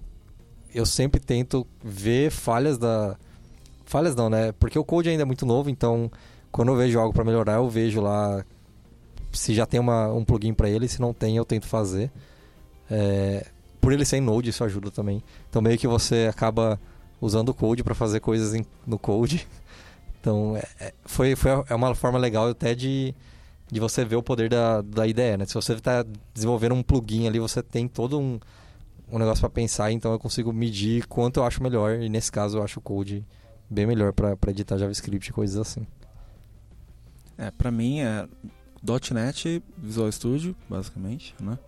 [0.75, 3.17] eu sempre tento ver falhas da...
[3.85, 4.53] Falhas não, né?
[4.53, 6.11] Porque o Code ainda é muito novo, então
[6.51, 8.45] quando eu vejo algo para melhorar, eu vejo lá
[9.33, 12.11] se já tem uma, um plugin para ele, se não tem, eu tento fazer.
[12.91, 13.47] É,
[13.81, 15.23] por ele ser em Node, isso ajuda também.
[15.51, 16.81] Então meio que você acaba
[17.25, 19.47] usando o Code para fazer coisas em, no Code.
[20.21, 23.15] Então é, é, foi, foi é uma forma legal até de,
[23.71, 25.45] de você ver o poder da, da ideia, né?
[25.45, 26.03] Se você está
[26.33, 28.41] desenvolvendo um plugin ali, você tem todo um,
[29.13, 32.01] um negócio para pensar, então eu consigo medir quanto eu acho melhor.
[32.01, 33.23] E nesse caso eu acho o Code
[33.69, 35.87] bem melhor para editar JavaScript e coisas assim.
[37.37, 38.27] É, para mim é
[39.13, 41.59] .NET Visual Studio, basicamente, né?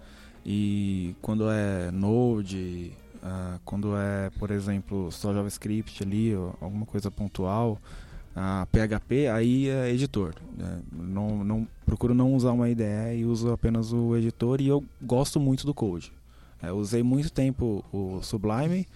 [0.47, 2.93] E quando é Node,
[3.23, 7.79] uh, quando é, por exemplo, só JavaScript ali, alguma coisa pontual,
[8.37, 10.35] uh, PHP, aí é editor.
[10.57, 10.81] Né?
[10.93, 15.41] Não, não, procuro não usar uma IDE e uso apenas o editor e eu gosto
[15.41, 16.13] muito do Code.
[16.63, 18.87] É, usei muito tempo o Sublime,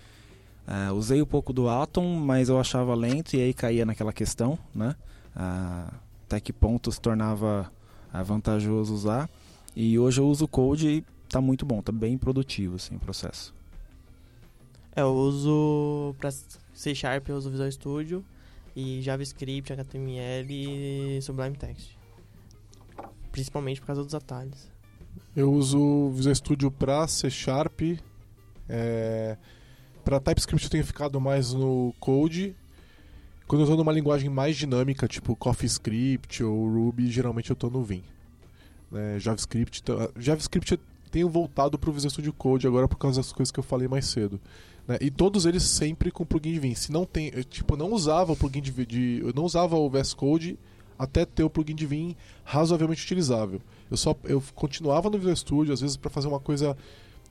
[0.66, 4.58] uh, usei um pouco do Atom, mas eu achava lento e aí caía naquela questão,
[4.74, 4.94] né?
[6.26, 7.70] até que ponto se tornava
[8.24, 9.30] vantajoso usar.
[9.74, 12.98] E hoje eu uso o Code e tá muito bom, tá bem produtivo assim, o
[12.98, 13.54] processo.
[14.94, 18.24] É, eu uso para C Sharp, eu uso Visual Studio
[18.74, 21.96] e JavaScript, HTML e Sublime Text.
[23.30, 24.68] Principalmente por causa dos atalhos.
[25.36, 27.80] Eu uso Visual Studio para C Sharp.
[28.68, 29.36] É...
[30.04, 32.56] Para TypeScript eu tenho ficado mais no Code.
[33.46, 37.82] Quando eu estou numa linguagem mais dinâmica, tipo CoffeeScript ou Ruby, geralmente eu estou no
[37.82, 38.02] Vim.
[38.92, 39.82] É, JavaScript,
[40.16, 40.80] JavaScript
[41.10, 43.88] tenho voltado para o Visual Studio Code agora por causa das coisas que eu falei
[43.88, 44.40] mais cedo.
[44.90, 44.98] Né?
[45.00, 46.74] E todos eles sempre com plugin de Vim.
[46.74, 49.88] Se não tem, eu, tipo, não usava o plugin de, de eu não usava o
[49.88, 50.58] VS Code
[50.98, 53.60] até ter o plugin de Vim razoavelmente utilizável.
[53.88, 56.76] Eu só eu continuava no Visual Studio às vezes para fazer uma coisa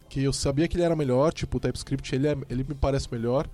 [0.07, 3.11] que eu sabia que ele era melhor, tipo o TypeScript, ele, é, ele me parece
[3.11, 3.45] melhor,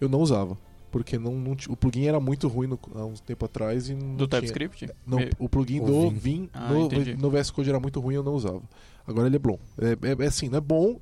[0.00, 0.56] eu não usava
[0.90, 4.26] porque não, não, o plugin era muito ruim no, há uns tempo atrás e do
[4.26, 4.88] TypeScript?
[5.04, 6.88] Não, o plugin o do Vim, Vim ah, no,
[7.18, 8.62] no VS Code era muito ruim, eu não usava.
[9.06, 9.58] Agora ele é bom.
[9.76, 10.98] É, é, é assim, não é bom,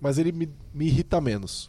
[0.00, 1.68] mas ele me, me irrita menos.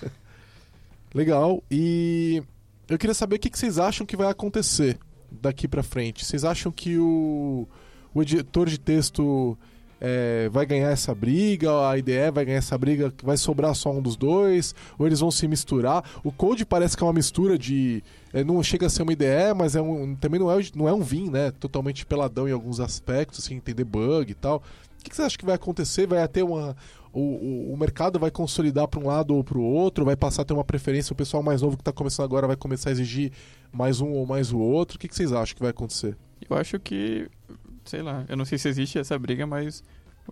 [1.14, 1.62] Legal.
[1.70, 2.42] E
[2.88, 4.98] eu queria saber o que, que vocês acham que vai acontecer
[5.30, 6.24] daqui para frente.
[6.24, 7.66] Vocês acham que o,
[8.14, 9.56] o editor de texto
[10.00, 14.00] é, vai ganhar essa briga, a IDE vai ganhar essa briga, vai sobrar só um
[14.00, 16.04] dos dois, ou eles vão se misturar.
[16.22, 18.02] O Code parece que é uma mistura de.
[18.32, 20.92] É, não chega a ser uma IDE, mas é um, também não é, não é
[20.92, 21.50] um Vim, né?
[21.50, 24.62] Totalmente peladão em alguns aspectos, assim, tem debug e tal.
[25.08, 26.06] O que, que você acha que vai acontecer?
[26.06, 26.76] Vai ter uma.
[27.12, 30.42] O, o, o mercado vai consolidar para um lado ou para o outro, vai passar
[30.42, 31.12] a ter uma preferência.
[31.12, 33.32] O pessoal mais novo que está começando agora vai começar a exigir
[33.72, 34.96] mais um ou mais o outro.
[34.96, 36.16] O que, que vocês acham que vai acontecer?
[36.48, 37.28] Eu acho que
[37.88, 39.82] sei lá, eu não sei se existe essa briga, mas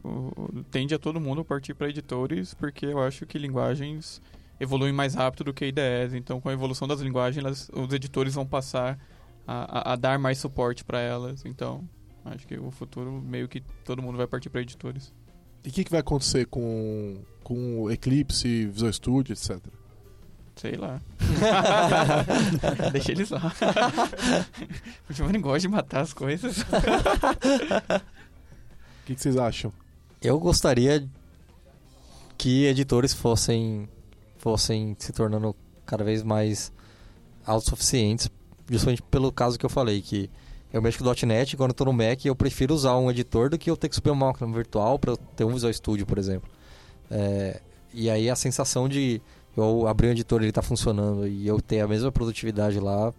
[0.05, 4.21] o, tende a todo mundo partir para editores, porque eu acho que linguagens
[4.61, 6.13] evoluem mais rápido do que IDEs.
[6.15, 8.99] Então, com a evolução das linguagens, elas, os editores vão passar
[9.47, 11.45] a, a, a dar mais suporte para elas.
[11.47, 11.89] Então,
[12.35, 15.13] acho que o futuro meio que todo mundo vai partir para editores.
[15.65, 19.59] E o que, que, vai acontecer com, com Eclipse, Visual Studio, etc?
[20.55, 21.01] Sei lá.
[22.93, 23.53] Deixa eles lá.
[25.11, 26.59] o Giovanni gosta de matar as coisas.
[26.61, 26.65] O
[29.07, 29.73] que, que vocês acham?
[30.23, 31.07] Eu gostaria
[32.39, 33.89] que editores fossem
[34.39, 36.73] fossem se tornando cada vez mais
[37.45, 38.31] autossuficientes,
[38.71, 40.31] justamente pelo caso que eu falei, que
[40.77, 43.57] eu mexo com .NET quando eu tô no Mac eu prefiro usar um editor do
[43.57, 46.51] que eu ter que subir uma máquina virtual para ter um Visual Studio, por exemplo.
[47.11, 47.61] É,
[47.95, 49.23] e aí a sensação de
[49.57, 53.11] eu abrir um editor ele está funcionando e eu ter a mesma produtividade lá,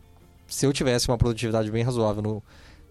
[0.48, 2.44] se eu tivesse uma produtividade bem razoável no,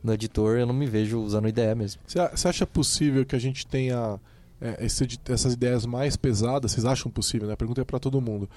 [0.03, 2.03] no editor, eu não me vejo usando IDE mesmo.
[2.05, 4.19] Você acha possível que a gente tenha
[4.61, 6.73] é, esse, essas ideias mais pesadas?
[6.73, 7.47] Vocês acham possível?
[7.47, 7.55] Né?
[7.55, 8.51] A pergunta é para todo mundo.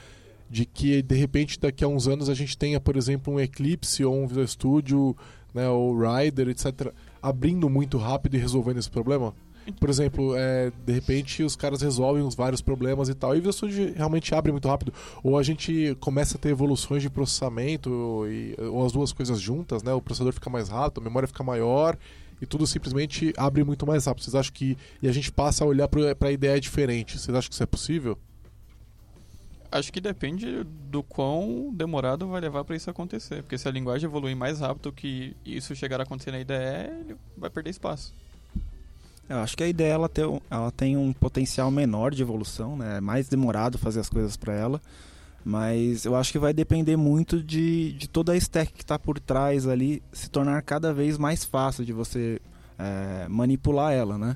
[0.49, 4.03] De que de repente daqui a uns anos a gente tenha, por exemplo, um Eclipse
[4.03, 5.15] ou um Visual Studio,
[5.53, 9.33] né, ou Rider, etc., abrindo muito rápido e resolvendo esse problema?
[9.79, 13.53] Por exemplo, é, de repente os caras resolvem os vários problemas e tal, e o
[13.53, 14.93] Studio realmente abre muito rápido.
[15.23, 19.83] Ou a gente começa a ter evoluções de processamento, e, ou as duas coisas juntas,
[19.83, 19.93] né?
[19.93, 21.97] O processador fica mais rápido, a memória fica maior,
[22.41, 24.23] e tudo simplesmente abre muito mais rápido.
[24.23, 24.77] Vocês acham que.
[25.01, 27.19] E a gente passa a olhar para a ideia diferente.
[27.19, 28.17] Vocês acham que isso é possível?
[29.71, 33.43] Acho que depende do quão demorado vai levar para isso acontecer.
[33.43, 36.53] Porque se a linguagem evoluir mais rápido que isso chegar a acontecer na IDE,
[37.01, 38.13] ele vai perder espaço.
[39.29, 42.97] Eu acho que a ideia ela tem, ela tem um potencial menor de evolução, né?
[42.97, 44.81] É mais demorado fazer as coisas para ela.
[45.45, 49.19] Mas eu acho que vai depender muito de, de toda a stack que está por
[49.19, 52.41] trás ali se tornar cada vez mais fácil de você
[52.77, 54.35] é, manipular ela, né?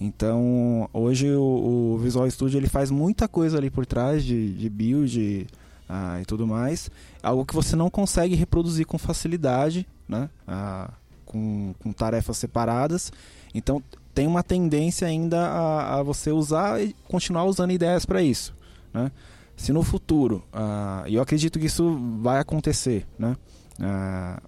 [0.00, 4.68] Então, hoje o, o, Visual Studio ele faz muita coisa ali por trás de, de
[4.68, 5.46] build
[5.88, 6.90] ah, e tudo mais.
[7.22, 10.28] Algo que você não consegue reproduzir com facilidade né?
[10.46, 10.90] Ah,
[11.24, 13.12] com, com tarefas separadas.
[13.54, 13.82] Então
[14.14, 18.54] tem uma tendência ainda a, a você usar e continuar usando ideias para isso,
[18.92, 19.10] né?
[19.56, 23.36] Se no futuro, ah, eu acredito que isso vai acontecer, né?
[23.80, 24.40] Ah,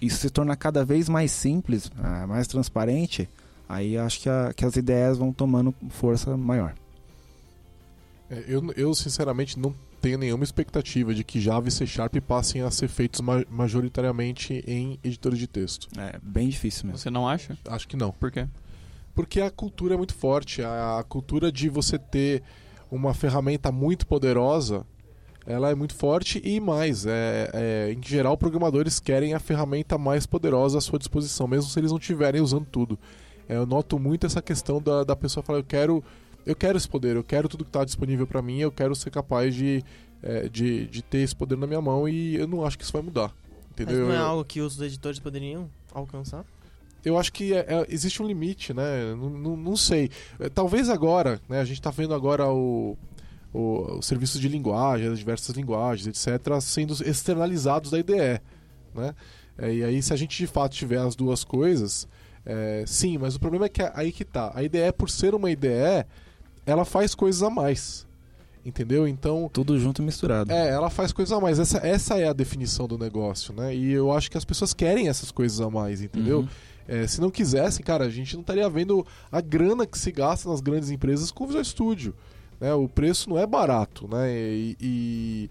[0.00, 3.28] isso se torna cada vez mais simples, ah, mais transparente,
[3.68, 6.74] aí acho que, a- que as ideias vão tomando força maior.
[8.30, 12.62] É, eu, eu, sinceramente, não tenho nenhuma expectativa de que Java e C Sharp passem
[12.62, 15.88] a ser feitos ma- majoritariamente em editores de texto.
[15.98, 16.98] É bem difícil mesmo.
[16.98, 17.56] Você não acha?
[17.68, 18.10] Acho que não.
[18.12, 18.46] Por quê?
[19.14, 20.62] Porque a cultura é muito forte.
[20.62, 22.42] A, a cultura de você ter
[22.90, 24.84] uma ferramenta muito poderosa,
[25.46, 27.06] ela é muito forte e mais.
[27.06, 31.78] É, é, em geral, programadores querem a ferramenta mais poderosa à sua disposição, mesmo se
[31.78, 32.98] eles não estiverem usando tudo.
[33.48, 36.02] É, eu noto muito essa questão da, da pessoa falar, eu quero,
[36.46, 39.10] eu quero esse poder, eu quero tudo que está disponível para mim, eu quero ser
[39.10, 39.84] capaz de,
[40.22, 42.92] é, de, de ter esse poder na minha mão e eu não acho que isso
[42.92, 43.34] vai mudar.
[43.76, 44.06] Mas Entendeu?
[44.06, 46.44] não é algo que os editores poderiam alcançar?
[47.04, 49.14] eu acho que é- é- existe um limite, né?
[49.14, 50.10] Não, não- não sei.
[50.40, 51.60] É, Talvez agora, né?
[51.60, 52.96] A gente está vendo agora o,
[53.52, 58.40] o, os serviços de linguagem, as diversas linguagens, etc., sendo externalizados da IDE,
[58.94, 59.14] né?
[59.58, 62.08] É, e aí, se a gente de fato tiver as duas coisas,
[62.46, 64.52] é, sim, mas o problema é que aí que tá.
[64.54, 66.04] A IDE, por ser uma IDE,
[66.66, 68.06] ela faz coisas a mais.
[68.66, 69.06] Entendeu?
[69.06, 70.50] Então, Tudo junto e misturado.
[70.50, 71.58] é, ela faz coisas a mais.
[71.58, 73.74] Essa, essa é a definição do negócio, né?
[73.76, 76.40] E eu acho que as pessoas querem essas coisas a mais, entendeu?
[76.40, 76.48] Uhum.
[76.88, 80.48] É, se não quisessem, cara, a gente não estaria vendo a grana que se gasta
[80.48, 82.14] nas grandes empresas com o Visual Studio.
[82.58, 82.72] Né?
[82.72, 84.30] O preço não é barato, né?
[84.34, 85.50] E, e-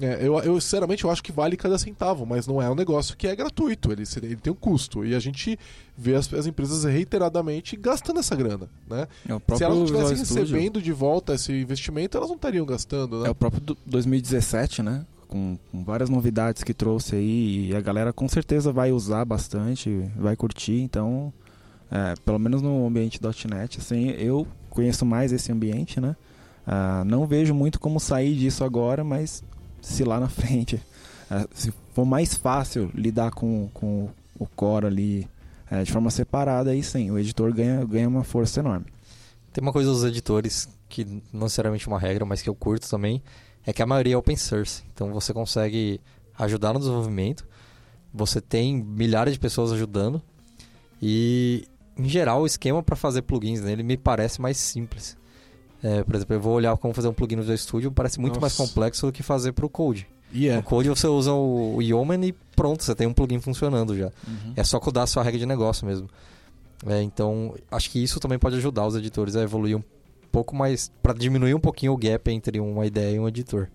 [0.00, 3.16] é, eu, eu, sinceramente, eu acho que vale cada centavo, mas não é um negócio
[3.16, 5.04] que é gratuito, ele, ele tem um custo.
[5.04, 5.58] E a gente
[5.96, 9.06] vê as, as empresas reiteradamente gastando essa grana, né?
[9.28, 13.28] É Se elas não estivessem recebendo de volta esse investimento, elas não estariam gastando, né?
[13.28, 15.04] é o próprio do- 2017, né?
[15.28, 20.08] Com, com várias novidades que trouxe aí e a galera com certeza vai usar bastante,
[20.16, 21.32] vai curtir, então
[21.90, 26.14] é, pelo menos no ambiente .NET, assim, eu conheço mais esse ambiente, né?
[26.66, 29.42] Ah, não vejo muito como sair disso agora, mas
[29.84, 30.80] se lá na frente,
[31.30, 34.08] ah, se for mais fácil lidar com, com
[34.38, 35.28] o core ali
[35.70, 38.86] é, de forma separada, aí sim, o editor ganha, ganha uma força enorme.
[39.52, 43.22] Tem uma coisa dos editores que não necessariamente uma regra, mas que eu curto também,
[43.64, 44.82] é que a maioria é open source.
[44.92, 46.00] Então você consegue
[46.38, 47.46] ajudar no desenvolvimento,
[48.12, 50.20] você tem milhares de pessoas ajudando
[51.00, 51.66] e
[51.96, 55.16] em geral o esquema para fazer plugins nele me parece mais simples.
[55.84, 58.40] É, por exemplo, eu vou olhar como fazer um plugin no Visual Studio, parece muito
[58.40, 58.70] mais Nossa.
[58.70, 60.08] complexo do que fazer para o Code.
[60.32, 60.56] E é.
[60.56, 64.10] No Code você usa o Yeoman e pronto, você tem um plugin funcionando já.
[64.56, 66.08] É só codar a sua regra de negócio mesmo.
[66.86, 69.82] É, então, acho que isso também pode ajudar os editores a evoluir um
[70.32, 73.68] pouco mais, para diminuir um pouquinho o gap entre uma ideia e um editor.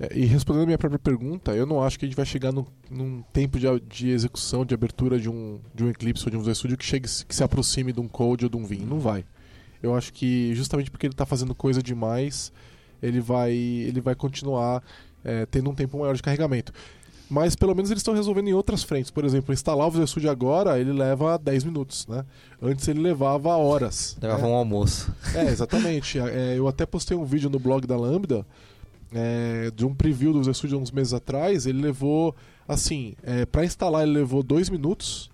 [0.00, 2.50] É, E respondendo a minha própria pergunta, eu não acho que a gente vai chegar
[2.52, 6.36] num, num tempo de, de execução, de abertura de um, de um Eclipse ou de
[6.36, 8.80] um Visual Studio que, chegue, que se aproxime de um Code ou de um Vim.
[8.80, 9.24] Não vai.
[9.84, 12.50] Eu acho que justamente porque ele está fazendo coisa demais,
[13.02, 14.82] ele vai, ele vai continuar
[15.22, 16.72] é, tendo um tempo maior de carregamento.
[17.28, 19.10] Mas pelo menos eles estão resolvendo em outras frentes.
[19.10, 22.24] Por exemplo, instalar o Visual Studio agora, ele leva 10 minutos, né?
[22.62, 24.16] Antes ele levava horas.
[24.20, 24.48] Levava né?
[24.48, 25.12] um almoço.
[25.34, 26.18] É, exatamente.
[26.24, 28.46] É, eu até postei um vídeo no blog da Lambda
[29.12, 31.66] é, de um preview do Visual Studio uns meses atrás.
[31.66, 32.34] Ele levou,
[32.66, 35.30] assim, é, para instalar ele levou dois minutos.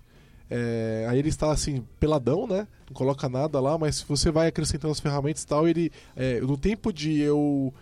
[0.53, 2.67] É, aí ele está assim, peladão, né?
[2.89, 5.89] Não coloca nada lá, mas se você vai acrescentando as ferramentas e tal, ele.
[6.15, 7.73] é, no tempo de eu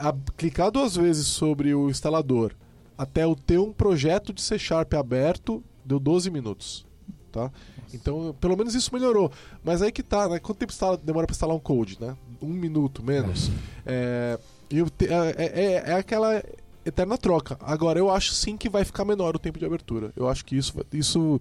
[0.00, 2.52] a- clicar duas vezes sobre o instalador
[2.98, 6.84] até eu ter um projeto de C Sharp aberto, deu 12 minutos.
[7.30, 7.52] Tá?
[7.92, 9.30] Então, pelo menos isso melhorou.
[9.62, 10.38] Mas aí que tá, né?
[10.38, 12.16] Quanto tempo instala- demora para instalar um code, né?
[12.42, 13.50] Um minuto, menos.
[13.84, 14.38] É,
[14.70, 16.42] e eu te- é, é- é aquela
[16.86, 17.58] eterna troca.
[17.60, 20.10] Agora, eu acho sim que vai ficar menor o tempo de abertura.
[20.16, 20.72] Eu acho que isso.
[20.92, 21.38] isso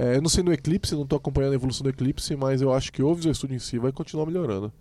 [0.00, 2.72] é, eu não sei no Eclipse, não tô acompanhando a evolução do Eclipse, mas eu
[2.72, 4.72] acho que o Visual Studio em si vai continuar melhorando.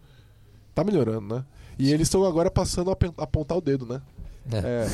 [0.76, 1.46] Tá melhorando, né?
[1.80, 4.00] E eles estão agora passando a apontar o dedo, né?
[4.52, 4.88] É.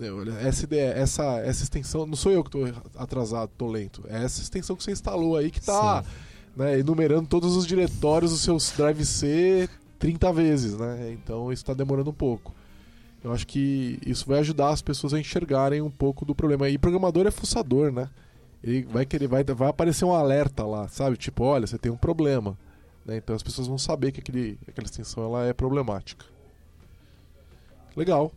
[0.00, 2.60] É, olha, essa, ideia, essa, essa extensão, não sou eu que tô
[2.96, 4.02] atrasado, tô lento.
[4.08, 6.08] É essa extensão que você instalou aí que tá Sim.
[6.56, 11.12] né, enumerando todos os diretórios dos seus Drive C 30 vezes, né?
[11.12, 12.54] Então isso tá demorando um pouco.
[13.22, 16.70] Eu acho que isso vai ajudar as pessoas a enxergarem um pouco do problema.
[16.70, 18.08] E programador é fuçador, né?
[18.62, 21.16] Ele vai querer, vai, vai aparecer um alerta lá, sabe?
[21.16, 22.56] Tipo, olha, você tem um problema.
[23.04, 23.16] né?
[23.16, 26.24] Então as pessoas vão saber que aquele, aquela extensão ela é problemática.
[27.96, 28.32] Legal.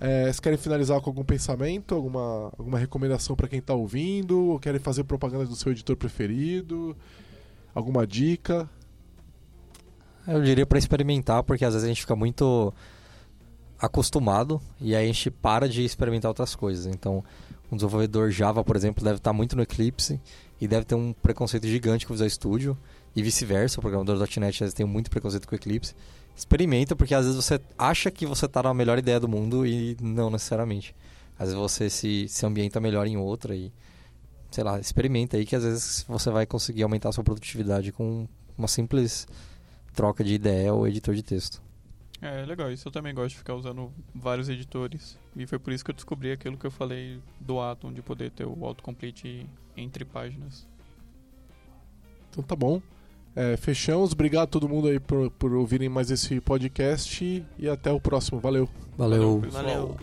[0.00, 4.50] É, vocês querem finalizar com algum pensamento, alguma, alguma recomendação para quem está ouvindo?
[4.50, 6.96] Ou querem fazer propaganda do seu editor preferido?
[7.74, 8.68] Alguma dica?
[10.26, 12.72] Eu diria para experimentar, porque às vezes a gente fica muito
[13.78, 16.86] acostumado e aí a gente para de experimentar outras coisas.
[16.86, 17.24] Então,
[17.70, 20.20] um desenvolvedor Java, por exemplo, deve estar muito no Eclipse
[20.60, 22.78] e deve ter um preconceito gigante com o Visual Studio
[23.14, 23.78] e vice-versa.
[23.78, 25.94] O programador .NET tem muito preconceito com o Eclipse.
[26.36, 29.96] Experimenta, porque às vezes você acha que você está na melhor ideia do mundo e
[30.00, 30.94] não necessariamente.
[31.38, 33.72] Às vezes você se, se ambienta melhor em outra e,
[34.50, 38.26] sei lá, experimenta aí que às vezes você vai conseguir aumentar a sua produtividade com
[38.56, 39.26] uma simples
[39.94, 41.67] troca de ideia ou editor de texto.
[42.20, 45.16] É legal, isso eu também gosto de ficar usando vários editores.
[45.36, 48.30] E foi por isso que eu descobri aquilo que eu falei do Atom, de poder
[48.30, 49.46] ter o autocomplete
[49.76, 50.66] entre páginas.
[52.30, 52.82] Então tá bom.
[53.36, 54.12] É, fechamos.
[54.12, 58.40] Obrigado a todo mundo aí por, por ouvirem mais esse podcast e até o próximo.
[58.40, 58.68] Valeu.
[58.96, 59.40] Valeu.
[59.40, 59.64] pessoal.
[59.64, 59.96] Valeu.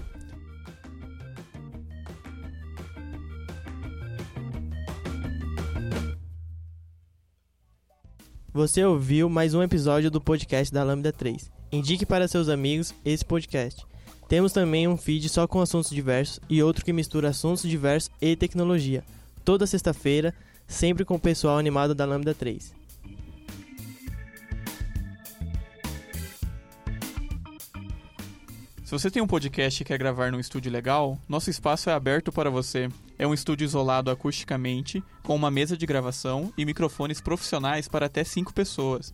[8.53, 11.54] Você ouviu mais um episódio do podcast da Lambda 3.
[11.75, 13.85] Indique para seus amigos esse podcast.
[14.29, 18.33] Temos também um feed só com assuntos diversos e outro que mistura assuntos diversos e
[18.33, 19.03] tecnologia.
[19.43, 20.33] Toda sexta-feira,
[20.65, 22.73] sempre com o pessoal animado da Lambda 3.
[28.85, 32.31] Se você tem um podcast e quer gravar num estúdio legal, nosso espaço é aberto
[32.31, 32.87] para você.
[33.19, 38.23] É um estúdio isolado acusticamente, com uma mesa de gravação e microfones profissionais para até
[38.23, 39.13] 5 pessoas.